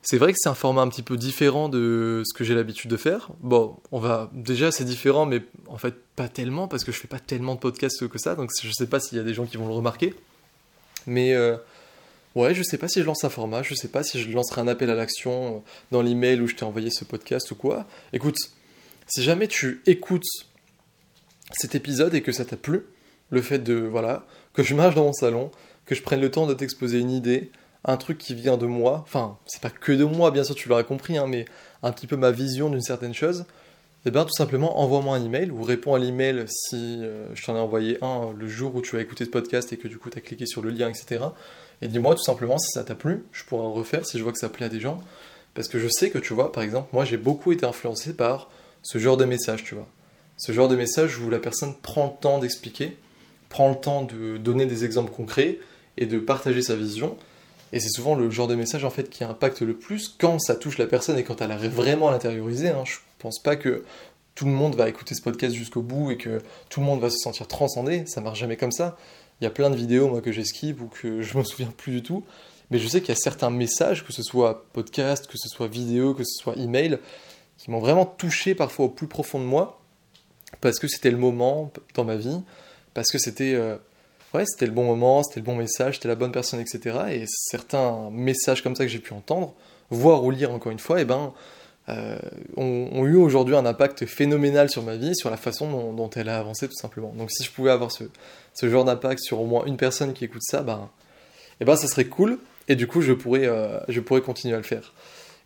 C'est 0.02 0.18
vrai 0.18 0.32
que 0.32 0.38
c'est 0.40 0.48
un 0.48 0.54
format 0.54 0.82
un 0.82 0.88
petit 0.88 1.04
peu 1.04 1.16
différent 1.16 1.68
de 1.68 2.24
ce 2.24 2.36
que 2.36 2.42
j'ai 2.42 2.56
l'habitude 2.56 2.90
de 2.90 2.96
faire. 2.96 3.30
Bon, 3.40 3.76
on 3.92 4.00
va 4.00 4.30
déjà 4.32 4.72
c'est 4.72 4.84
différent, 4.84 5.24
mais 5.24 5.42
en 5.68 5.78
fait 5.78 5.94
pas 6.16 6.28
tellement 6.28 6.66
parce 6.66 6.82
que 6.82 6.90
je 6.90 6.98
fais 6.98 7.06
pas 7.06 7.20
tellement 7.20 7.54
de 7.54 7.60
podcasts 7.60 8.08
que 8.08 8.18
ça, 8.18 8.34
donc 8.34 8.50
je 8.60 8.72
sais 8.72 8.88
pas 8.88 8.98
s'il 8.98 9.16
y 9.16 9.20
a 9.20 9.24
des 9.24 9.34
gens 9.34 9.46
qui 9.46 9.58
vont 9.58 9.68
le 9.68 9.74
remarquer. 9.74 10.12
Mais 11.06 11.34
euh, 11.34 11.56
Ouais, 12.38 12.54
je 12.54 12.62
sais 12.62 12.78
pas 12.78 12.86
si 12.86 13.00
je 13.00 13.04
lance 13.04 13.24
un 13.24 13.30
format, 13.30 13.64
je 13.64 13.74
sais 13.74 13.88
pas 13.88 14.04
si 14.04 14.20
je 14.20 14.30
lancerai 14.30 14.60
un 14.60 14.68
appel 14.68 14.90
à 14.90 14.94
l'action 14.94 15.56
euh, 15.56 15.58
dans 15.90 16.02
l'email 16.02 16.40
où 16.40 16.46
je 16.46 16.54
t'ai 16.54 16.64
envoyé 16.64 16.88
ce 16.88 17.04
podcast 17.04 17.50
ou 17.50 17.56
quoi. 17.56 17.84
Écoute, 18.12 18.36
si 19.08 19.24
jamais 19.24 19.48
tu 19.48 19.82
écoutes 19.86 20.28
cet 21.50 21.74
épisode 21.74 22.14
et 22.14 22.22
que 22.22 22.30
ça 22.30 22.44
t'a 22.44 22.56
plu, 22.56 22.84
le 23.30 23.42
fait 23.42 23.58
de, 23.58 23.74
voilà, 23.74 24.24
que 24.52 24.62
je 24.62 24.74
marche 24.76 24.94
dans 24.94 25.04
mon 25.04 25.12
salon, 25.12 25.50
que 25.84 25.96
je 25.96 26.02
prenne 26.02 26.20
le 26.20 26.30
temps 26.30 26.46
de 26.46 26.54
t'exposer 26.54 27.00
une 27.00 27.10
idée, 27.10 27.50
un 27.84 27.96
truc 27.96 28.18
qui 28.18 28.34
vient 28.34 28.56
de 28.56 28.66
moi, 28.66 29.00
enfin, 29.02 29.36
c'est 29.46 29.60
pas 29.60 29.70
que 29.70 29.90
de 29.90 30.04
moi, 30.04 30.30
bien 30.30 30.44
sûr, 30.44 30.54
tu 30.54 30.68
l'auras 30.68 30.84
compris, 30.84 31.18
hein, 31.18 31.26
mais 31.26 31.44
un 31.82 31.90
petit 31.90 32.06
peu 32.06 32.16
ma 32.16 32.30
vision 32.30 32.70
d'une 32.70 32.82
certaine 32.82 33.14
chose, 33.14 33.46
eh 34.08 34.10
bien 34.10 34.24
tout 34.24 34.32
simplement 34.32 34.80
envoie-moi 34.80 35.18
un 35.18 35.22
email 35.22 35.50
ou 35.50 35.62
réponds 35.62 35.94
à 35.94 35.98
l'email 35.98 36.44
si 36.46 37.00
euh, 37.02 37.26
je 37.34 37.44
t'en 37.44 37.54
ai 37.54 37.58
envoyé 37.58 38.02
un 38.02 38.32
le 38.34 38.48
jour 38.48 38.74
où 38.74 38.80
tu 38.80 38.96
as 38.96 39.02
écouté 39.02 39.26
ce 39.26 39.30
podcast 39.30 39.70
et 39.74 39.76
que 39.76 39.86
du 39.86 39.98
coup 39.98 40.08
tu 40.08 40.16
as 40.16 40.22
cliqué 40.22 40.46
sur 40.46 40.62
le 40.62 40.70
lien, 40.70 40.88
etc. 40.88 41.26
Et 41.82 41.88
dis-moi 41.88 42.14
tout 42.14 42.22
simplement 42.22 42.56
si 42.56 42.70
ça 42.70 42.84
t'a 42.84 42.94
plu, 42.94 43.26
je 43.32 43.44
pourrais 43.44 43.66
en 43.66 43.72
refaire 43.74 44.06
si 44.06 44.16
je 44.16 44.22
vois 44.22 44.32
que 44.32 44.38
ça 44.38 44.48
plaît 44.48 44.64
à 44.64 44.70
des 44.70 44.80
gens. 44.80 44.98
Parce 45.52 45.68
que 45.68 45.78
je 45.78 45.88
sais 45.88 46.08
que 46.08 46.18
tu 46.18 46.32
vois, 46.32 46.52
par 46.52 46.62
exemple, 46.62 46.88
moi 46.94 47.04
j'ai 47.04 47.18
beaucoup 47.18 47.52
été 47.52 47.66
influencé 47.66 48.14
par 48.14 48.48
ce 48.82 48.96
genre 48.96 49.18
de 49.18 49.26
message, 49.26 49.62
tu 49.62 49.74
vois. 49.74 49.88
Ce 50.38 50.52
genre 50.52 50.68
de 50.68 50.76
message 50.76 51.18
où 51.18 51.28
la 51.28 51.38
personne 51.38 51.74
prend 51.82 52.06
le 52.06 52.18
temps 52.18 52.38
d'expliquer, 52.38 52.96
prend 53.50 53.68
le 53.68 53.76
temps 53.76 54.04
de 54.04 54.38
donner 54.38 54.64
des 54.64 54.86
exemples 54.86 55.12
concrets 55.12 55.58
et 55.98 56.06
de 56.06 56.18
partager 56.18 56.62
sa 56.62 56.76
vision. 56.76 57.18
Et 57.72 57.80
c'est 57.80 57.90
souvent 57.90 58.14
le 58.14 58.30
genre 58.30 58.48
de 58.48 58.54
message 58.54 58.84
en 58.84 58.90
fait 58.90 59.10
qui 59.10 59.24
impacte 59.24 59.60
le 59.60 59.76
plus 59.76 60.08
quand 60.08 60.38
ça 60.38 60.54
touche 60.54 60.78
la 60.78 60.86
personne 60.86 61.18
et 61.18 61.24
quand 61.24 61.40
elle 61.40 61.50
arrive 61.50 61.72
vraiment 61.72 62.08
à 62.08 62.12
l'intérioriser. 62.12 62.68
Hein. 62.68 62.84
Je 62.84 62.96
pense 63.18 63.38
pas 63.38 63.56
que 63.56 63.84
tout 64.34 64.46
le 64.46 64.52
monde 64.52 64.74
va 64.74 64.88
écouter 64.88 65.14
ce 65.14 65.22
podcast 65.22 65.54
jusqu'au 65.54 65.82
bout 65.82 66.10
et 66.10 66.16
que 66.16 66.40
tout 66.70 66.80
le 66.80 66.86
monde 66.86 67.00
va 67.00 67.10
se 67.10 67.18
sentir 67.18 67.46
transcendé. 67.46 68.04
Ça 68.06 68.20
marche 68.20 68.38
jamais 68.38 68.56
comme 68.56 68.72
ça. 68.72 68.96
Il 69.40 69.44
y 69.44 69.46
a 69.46 69.50
plein 69.50 69.70
de 69.70 69.76
vidéos 69.76 70.08
moi 70.08 70.20
que 70.20 70.32
j'esquive 70.32 70.82
ou 70.82 70.86
que 70.86 71.22
je 71.22 71.38
me 71.38 71.44
souviens 71.44 71.72
plus 71.76 71.92
du 71.92 72.02
tout. 72.02 72.24
Mais 72.70 72.78
je 72.78 72.86
sais 72.86 73.00
qu'il 73.00 73.10
y 73.10 73.12
a 73.12 73.20
certains 73.20 73.50
messages, 73.50 74.04
que 74.04 74.12
ce 74.12 74.22
soit 74.22 74.66
podcast, 74.72 75.26
que 75.26 75.38
ce 75.38 75.48
soit 75.48 75.68
vidéo, 75.68 76.14
que 76.14 76.22
ce 76.22 76.42
soit 76.42 76.56
email, 76.56 76.98
qui 77.56 77.70
m'ont 77.70 77.80
vraiment 77.80 78.04
touché 78.04 78.54
parfois 78.54 78.86
au 78.86 78.88
plus 78.90 79.06
profond 79.06 79.38
de 79.38 79.44
moi 79.44 79.78
parce 80.60 80.78
que 80.78 80.88
c'était 80.88 81.10
le 81.10 81.16
moment 81.16 81.72
dans 81.94 82.04
ma 82.04 82.16
vie, 82.16 82.40
parce 82.94 83.10
que 83.10 83.18
c'était 83.18 83.54
euh, 83.54 83.76
ouais, 84.34 84.44
c'était 84.46 84.66
le 84.66 84.72
bon 84.72 84.84
moment, 84.84 85.22
c'était 85.22 85.40
le 85.40 85.46
bon 85.46 85.56
message, 85.56 85.96
c'était 85.96 86.08
la 86.08 86.14
bonne 86.14 86.32
personne, 86.32 86.60
etc. 86.60 86.98
Et 87.10 87.24
certains 87.26 88.10
messages 88.10 88.62
comme 88.62 88.76
ça 88.76 88.84
que 88.84 88.90
j'ai 88.90 88.98
pu 88.98 89.12
entendre, 89.12 89.54
voir 89.90 90.24
ou 90.24 90.30
lire 90.30 90.52
encore 90.52 90.72
une 90.72 90.78
fois, 90.78 91.00
eh 91.00 91.04
ben, 91.04 91.32
euh, 91.88 92.18
ont, 92.56 93.06
eu 93.06 93.16
aujourd'hui 93.16 93.56
un 93.56 93.64
impact 93.64 94.04
phénoménal 94.04 94.68
sur 94.68 94.82
ma 94.82 94.96
vie, 94.96 95.16
sur 95.16 95.30
la 95.30 95.38
façon 95.38 95.92
dont, 95.92 96.10
elle 96.10 96.28
a 96.28 96.38
avancé 96.38 96.68
tout 96.68 96.76
simplement. 96.76 97.12
Donc 97.16 97.30
si 97.30 97.44
je 97.44 97.50
pouvais 97.50 97.70
avoir 97.70 97.90
ce, 97.90 98.04
genre 98.62 98.84
d'impact 98.84 99.20
sur 99.20 99.40
au 99.40 99.46
moins 99.46 99.64
une 99.64 99.78
personne 99.78 100.12
qui 100.12 100.24
écoute 100.24 100.42
ça, 100.42 100.62
ben, 100.62 100.90
eh 101.60 101.64
ben 101.64 101.76
ça 101.76 101.88
serait 101.88 102.06
cool, 102.06 102.38
et 102.68 102.76
du 102.76 102.86
coup 102.86 103.00
je 103.00 103.12
pourrais, 103.12 103.46
euh, 103.46 103.78
je 103.88 104.00
pourrais 104.00 104.20
continuer 104.20 104.54
à 104.54 104.58
le 104.58 104.64
faire. 104.64 104.92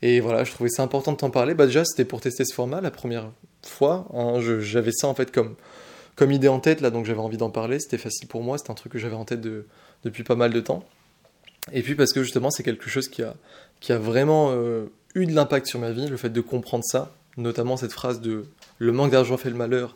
Et 0.04 0.18
voilà, 0.18 0.42
je 0.42 0.50
trouvais 0.50 0.68
ça 0.68 0.82
important 0.82 1.12
de 1.12 1.16
t'en 1.16 1.30
parler. 1.30 1.54
Bah 1.54 1.66
déjà, 1.66 1.84
c'était 1.84 2.04
pour 2.04 2.20
tester 2.20 2.44
ce 2.44 2.52
format 2.52 2.80
la 2.80 2.90
première 2.90 3.30
fois. 3.64 4.08
Hein. 4.12 4.40
j'avais 4.40 4.90
ça 4.90 5.06
en 5.06 5.14
fait 5.14 5.30
comme, 5.30 5.54
comme 6.16 6.32
idée 6.32 6.48
en 6.48 6.60
tête, 6.60 6.80
là, 6.80 6.90
donc 6.90 7.06
j'avais 7.06 7.20
envie 7.20 7.36
d'en 7.36 7.50
parler. 7.50 7.78
C'était 7.78 7.98
facile 7.98 8.28
pour 8.28 8.42
moi, 8.42 8.58
c'était 8.58 8.70
un 8.70 8.74
truc 8.74 8.92
que 8.92 8.98
j'avais 8.98 9.16
en 9.16 9.24
tête 9.24 9.40
de, 9.40 9.66
depuis 10.04 10.24
pas 10.24 10.36
mal 10.36 10.52
de 10.52 10.60
temps. 10.60 10.84
Et 11.72 11.82
puis 11.82 11.94
parce 11.94 12.12
que 12.12 12.22
justement, 12.22 12.50
c'est 12.50 12.62
quelque 12.62 12.90
chose 12.90 13.08
qui 13.08 13.22
a, 13.22 13.34
qui 13.80 13.92
a 13.92 13.98
vraiment 13.98 14.50
euh, 14.50 14.86
eu 15.14 15.26
de 15.26 15.34
l'impact 15.34 15.66
sur 15.66 15.78
ma 15.78 15.92
vie, 15.92 16.08
le 16.08 16.16
fait 16.16 16.30
de 16.30 16.40
comprendre 16.40 16.84
ça, 16.84 17.14
notamment 17.36 17.76
cette 17.76 17.92
phrase 17.92 18.20
de 18.20 18.46
le 18.78 18.92
manque 18.92 19.12
d'argent 19.12 19.36
fait 19.36 19.50
le 19.50 19.56
malheur 19.56 19.94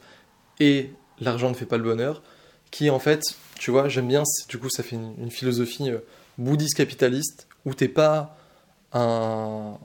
et 0.61 0.91
l'argent 1.21 1.51
ne 1.51 1.55
fait 1.55 1.67
pas 1.67 1.77
le 1.77 1.83
bonheur, 1.83 2.23
qui 2.71 2.89
en 2.89 2.99
fait, 2.99 3.23
tu 3.59 3.71
vois, 3.71 3.89
j'aime 3.89 4.09
bien, 4.09 4.23
du 4.49 4.59
coup, 4.59 4.71
ça 4.71 4.83
fait 4.83 4.97
une, 4.97 5.31
philosophie 5.31 5.91
euh, 5.91 5.99
bouddhiste 6.39 6.77
capitaliste 6.77 7.49
où 7.65 7.75
t'es 7.75 7.89
pas 7.89 8.39
un, 8.93 9.79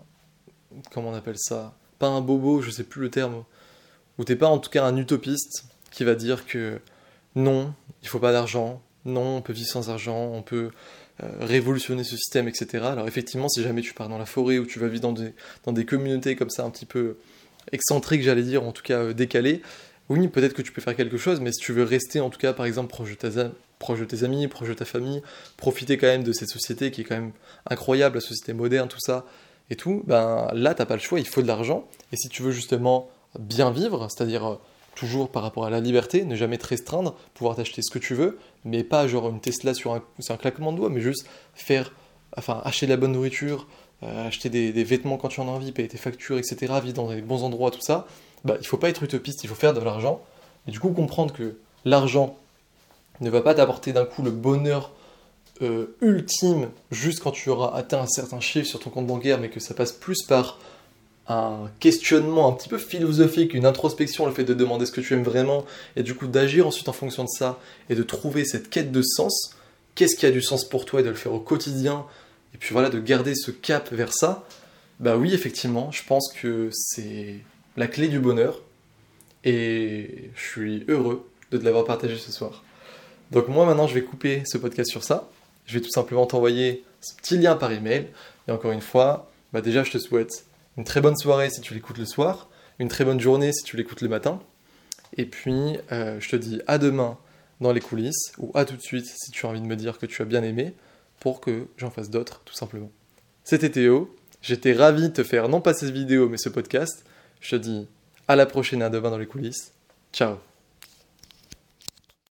comment 0.94 1.10
on 1.10 1.14
appelle 1.14 1.38
ça? 1.38 1.74
Pas 2.00 2.08
un 2.08 2.22
bobo, 2.22 2.62
je 2.62 2.70
sais 2.70 2.84
plus 2.84 3.02
le 3.02 3.10
terme. 3.10 3.44
Ou 4.18 4.24
t'es 4.24 4.36
pas 4.36 4.48
en 4.48 4.60
tout 4.60 4.70
cas 4.70 4.86
un 4.86 4.98
utopiste 4.98 5.66
qui 5.92 6.04
va 6.04 6.16
dire 6.16 6.46
que 6.46 6.80
non, 7.36 7.74
il 8.02 8.08
faut 8.08 8.20
pas 8.20 8.32
d'argent, 8.32 8.82
non, 9.06 9.38
on 9.38 9.42
peut 9.42 9.54
vivre 9.54 9.70
sans 9.70 9.90
argent, 9.90 10.32
on 10.34 10.42
peut 10.42 10.72
euh, 11.24 11.28
révolutionner 11.40 12.04
ce 12.04 12.16
système, 12.16 12.48
etc. 12.48 12.86
Alors 12.86 13.08
effectivement, 13.08 13.50
si 13.50 13.62
jamais 13.62 13.82
tu 13.82 13.94
pars 13.94 14.10
dans 14.10 14.18
la 14.18 14.26
forêt 14.26 14.58
ou 14.58 14.66
tu 14.66 14.80
vas 14.80 14.88
vivre 14.88 15.02
dans 15.02 15.12
des, 15.12 15.34
dans 15.66 15.72
des 15.72 15.86
communautés 15.86 16.36
comme 16.36 16.50
ça 16.50 16.64
un 16.64 16.70
petit 16.70 16.86
peu 16.86 17.18
excentriques, 17.72 18.24
j'allais 18.24 18.44
dire, 18.44 18.64
en 18.64 18.72
tout 18.72 18.84
cas 18.84 19.00
euh, 19.00 19.14
décalées, 19.14 19.62
oui, 20.10 20.28
peut-être 20.28 20.54
que 20.54 20.62
tu 20.62 20.72
peux 20.72 20.82
faire 20.82 20.96
quelque 20.96 21.18
chose, 21.18 21.40
mais 21.40 21.52
si 21.52 21.60
tu 21.60 21.74
veux 21.74 21.84
rester 21.84 22.20
en 22.20 22.30
tout 22.30 22.40
cas, 22.40 22.54
par 22.54 22.66
exemple, 22.66 22.90
proche 22.90 23.18
de, 23.18 23.52
proche 23.80 24.00
de 24.00 24.06
tes 24.06 24.24
amis, 24.24 24.48
proche 24.48 24.70
de 24.70 24.74
ta 24.74 24.86
famille, 24.86 25.22
profiter 25.58 25.98
quand 25.98 26.08
même 26.08 26.24
de 26.24 26.34
cette 26.34 26.50
société 26.50 26.92
qui 26.92 27.02
est 27.02 27.04
quand 27.06 27.16
même 27.16 27.32
incroyable, 27.70 28.16
la 28.16 28.22
société 28.22 28.54
moderne, 28.54 28.90
tout 28.90 29.00
ça, 29.00 29.26
et 29.70 29.76
tout, 29.76 30.04
ben 30.06 30.50
là, 30.54 30.74
t'as 30.74 30.86
pas 30.86 30.96
le 30.96 31.02
choix, 31.02 31.20
il 31.20 31.28
faut 31.28 31.42
de 31.42 31.48
l'argent. 31.48 31.88
Et 32.12 32.18
si 32.18 32.28
tu 32.28 32.44
veux 32.44 32.52
justement 32.52 33.10
bien 33.40 33.72
vivre, 33.72 34.10
c'est-à-dire 34.10 34.46
euh, 34.46 34.56
toujours 34.96 35.30
par 35.30 35.44
rapport 35.44 35.66
à 35.66 35.70
la 35.70 35.80
liberté, 35.80 36.26
ne 36.26 36.36
jamais 36.36 36.58
te 36.58 36.68
restreindre, 36.68 37.16
pouvoir 37.34 37.56
t'acheter 37.56 37.82
ce 37.82 37.92
que 37.92 38.00
tu 38.00 38.14
veux, 38.14 38.38
mais 38.66 38.84
pas 38.84 39.08
genre 39.08 39.30
une 39.30 39.40
Tesla 39.40 39.74
sur 39.74 39.94
un, 39.94 40.04
un 40.30 40.38
claquement 40.38 40.72
de 40.72 40.78
doigts, 40.78 40.90
mais 40.90 41.02
juste 41.02 41.26
faire, 41.54 41.94
enfin, 42.38 42.62
acheter 42.64 42.86
de 42.86 42.92
la 42.92 42.98
bonne 42.98 43.14
nourriture, 43.14 43.68
euh, 44.04 44.28
acheter 44.28 44.50
des, 44.50 44.84
vêtements 44.84 45.18
quand 45.18 45.30
tu 45.30 45.40
en 45.42 45.48
as 45.48 45.52
envie, 45.52 45.72
payer 45.72 45.88
tes 45.88 45.98
factures, 45.98 46.38
etc., 46.38 46.74
vivre 46.84 46.96
dans 46.96 47.10
des 47.10 47.22
bons 47.22 47.44
endroits, 47.44 47.72
tout 47.72 47.82
ça, 47.82 48.08
bah, 48.44 48.58
il 48.60 48.66
faut 48.66 48.78
pas 48.78 48.90
être 48.90 49.04
utopiste, 49.04 49.44
il 49.44 49.48
faut 49.48 49.56
faire 49.56 49.74
de 49.74 49.80
l'argent. 49.80 50.22
Et 50.68 50.72
du 50.72 50.80
coup, 50.80 50.90
comprendre 50.90 51.34
que 51.34 51.58
l'argent 51.86 52.38
ne 53.20 53.30
va 53.30 53.42
pas 53.42 53.54
t'apporter 53.54 53.94
d'un 53.94 54.06
coup 54.06 54.24
le 54.24 54.32
bonheur 54.32 54.92
euh, 55.62 55.96
ultime 56.02 56.70
juste 56.90 57.20
quand 57.20 57.32
tu 57.32 57.50
auras 57.52 57.78
atteint 57.78 58.02
un 58.02 58.08
certain 58.08 58.40
chiffre 58.40 58.68
sur 58.68 58.80
ton 58.80 58.90
compte 58.90 59.06
bancaire, 59.06 59.40
mais 59.40 59.50
que 59.50 59.60
ça 59.60 59.76
passe 59.76 59.92
plus 59.92 60.24
par 60.24 60.58
un 61.32 61.70
questionnement 61.80 62.48
un 62.48 62.54
petit 62.54 62.70
peu 62.70 62.78
philosophique, 62.78 63.54
une 63.54 63.66
introspection, 63.66 64.26
le 64.26 64.34
fait 64.34 64.44
de 64.44 64.54
demander 64.54 64.86
ce 64.86 64.92
que 64.92 65.02
tu 65.02 65.14
aimes 65.14 65.24
vraiment, 65.24 65.66
et 65.96 66.04
du 66.04 66.16
coup 66.16 66.28
d'agir 66.28 66.68
ensuite 66.68 66.90
en 66.90 66.94
fonction 66.94 67.24
de 67.24 67.30
ça, 67.30 67.60
et 67.90 67.96
de 67.96 68.04
trouver 68.04 68.46
cette 68.46 68.70
quête 68.70 68.92
de 68.92 69.02
sens, 69.02 69.56
qu'est-ce 69.96 70.16
qui 70.16 70.26
a 70.26 70.32
du 70.32 70.42
sens 70.42 70.68
pour 70.68 70.86
toi, 70.86 71.02
et 71.02 71.04
de 71.04 71.10
le 71.10 71.16
faire 71.16 71.34
au 71.34 71.40
quotidien, 71.40 72.06
et 72.54 72.58
puis 72.58 72.74
voilà, 72.74 72.90
de 72.90 73.00
garder 73.00 73.36
ce 73.36 73.52
cap 73.52 73.92
vers 73.92 74.14
ça, 74.14 74.48
bah 75.00 75.18
oui, 75.18 75.34
effectivement, 75.34 75.92
je 75.92 76.04
pense 76.04 76.32
que 76.34 76.70
c'est 76.72 77.36
la 77.78 77.88
clé 77.88 78.08
du 78.08 78.20
bonheur, 78.20 78.62
et 79.44 80.30
je 80.36 80.42
suis 80.42 80.86
heureux 80.88 81.28
de 81.52 81.58
te 81.58 81.64
l'avoir 81.64 81.86
partagé 81.86 82.18
ce 82.18 82.32
soir. 82.32 82.64
Donc 83.32 83.48
moi 83.48 83.66
maintenant 83.66 83.88
je 83.88 83.94
vais 83.94 84.04
couper 84.04 84.44
ce 84.46 84.58
podcast 84.58 84.90
sur 84.90 85.04
ça, 85.04 85.30
je 85.66 85.76
vais 85.76 85.82
tout 85.82 85.90
simplement 85.90 86.26
t'envoyer 86.26 86.84
ce 87.02 87.16
petit 87.16 87.38
lien 87.38 87.56
par 87.56 87.72
email. 87.72 88.08
Et 88.48 88.52
encore 88.52 88.72
une 88.72 88.82
fois, 88.82 89.32
bah 89.54 89.62
déjà, 89.62 89.84
je 89.84 89.92
te 89.92 89.98
souhaite 89.98 90.46
une 90.82 90.86
très 90.86 91.00
bonne 91.00 91.16
soirée 91.16 91.52
si 91.52 91.62
tu 91.62 91.76
l'écoutes 91.76 92.00
le 92.00 92.06
soir, 92.06 92.50
une 92.80 92.88
très 92.88 93.06
bonne 93.06 93.20
journée 93.20 93.54
si 93.54 93.64
tu 93.64 93.78
l'écoutes 93.78 94.02
le 94.02 94.10
matin. 94.10 94.40
Et 95.16 95.28
puis, 95.28 95.78
euh, 95.92 96.20
je 96.20 96.28
te 96.28 96.36
dis 96.36 96.60
à 96.66 96.80
demain 96.80 97.20
dans 97.60 97.72
les 97.72 97.80
coulisses, 97.80 98.32
ou 98.40 98.50
à 98.56 98.66
tout 98.66 98.76
de 98.76 98.82
suite 98.82 99.06
si 99.06 99.30
tu 99.30 99.46
as 99.46 99.50
envie 99.50 99.62
de 99.62 99.68
me 99.68 99.76
dire 99.76 100.00
que 100.00 100.08
tu 100.08 100.24
as 100.24 100.26
bien 100.26 100.42
aimé, 100.42 100.74
pour 101.20 101.40
que 101.40 101.68
j'en 101.78 101.92
fasse 101.92 102.10
d'autres, 102.10 102.42
tout 102.46 102.56
simplement. 102.56 102.90
C'était 103.44 103.70
Théo, 103.70 104.12
j'étais 104.42 104.74
ravi 104.74 105.10
de 105.10 105.14
te 105.14 105.24
faire 105.24 105.50
non 105.50 105.62
pas 105.62 105.76
cette 105.76 105.92
vidéo, 105.92 106.28
mais 106.30 106.38
ce 106.38 106.50
podcast. 106.50 107.06
Je 107.42 107.52
te 107.52 107.56
dis 107.58 107.88
à 108.28 108.36
la 108.36 108.48
prochaine 108.48 108.82
à 108.82 108.90
demain 108.90 109.12
dans 109.12 109.20
les 109.20 109.28
coulisses. 109.28 109.74
Ciao 110.12 110.51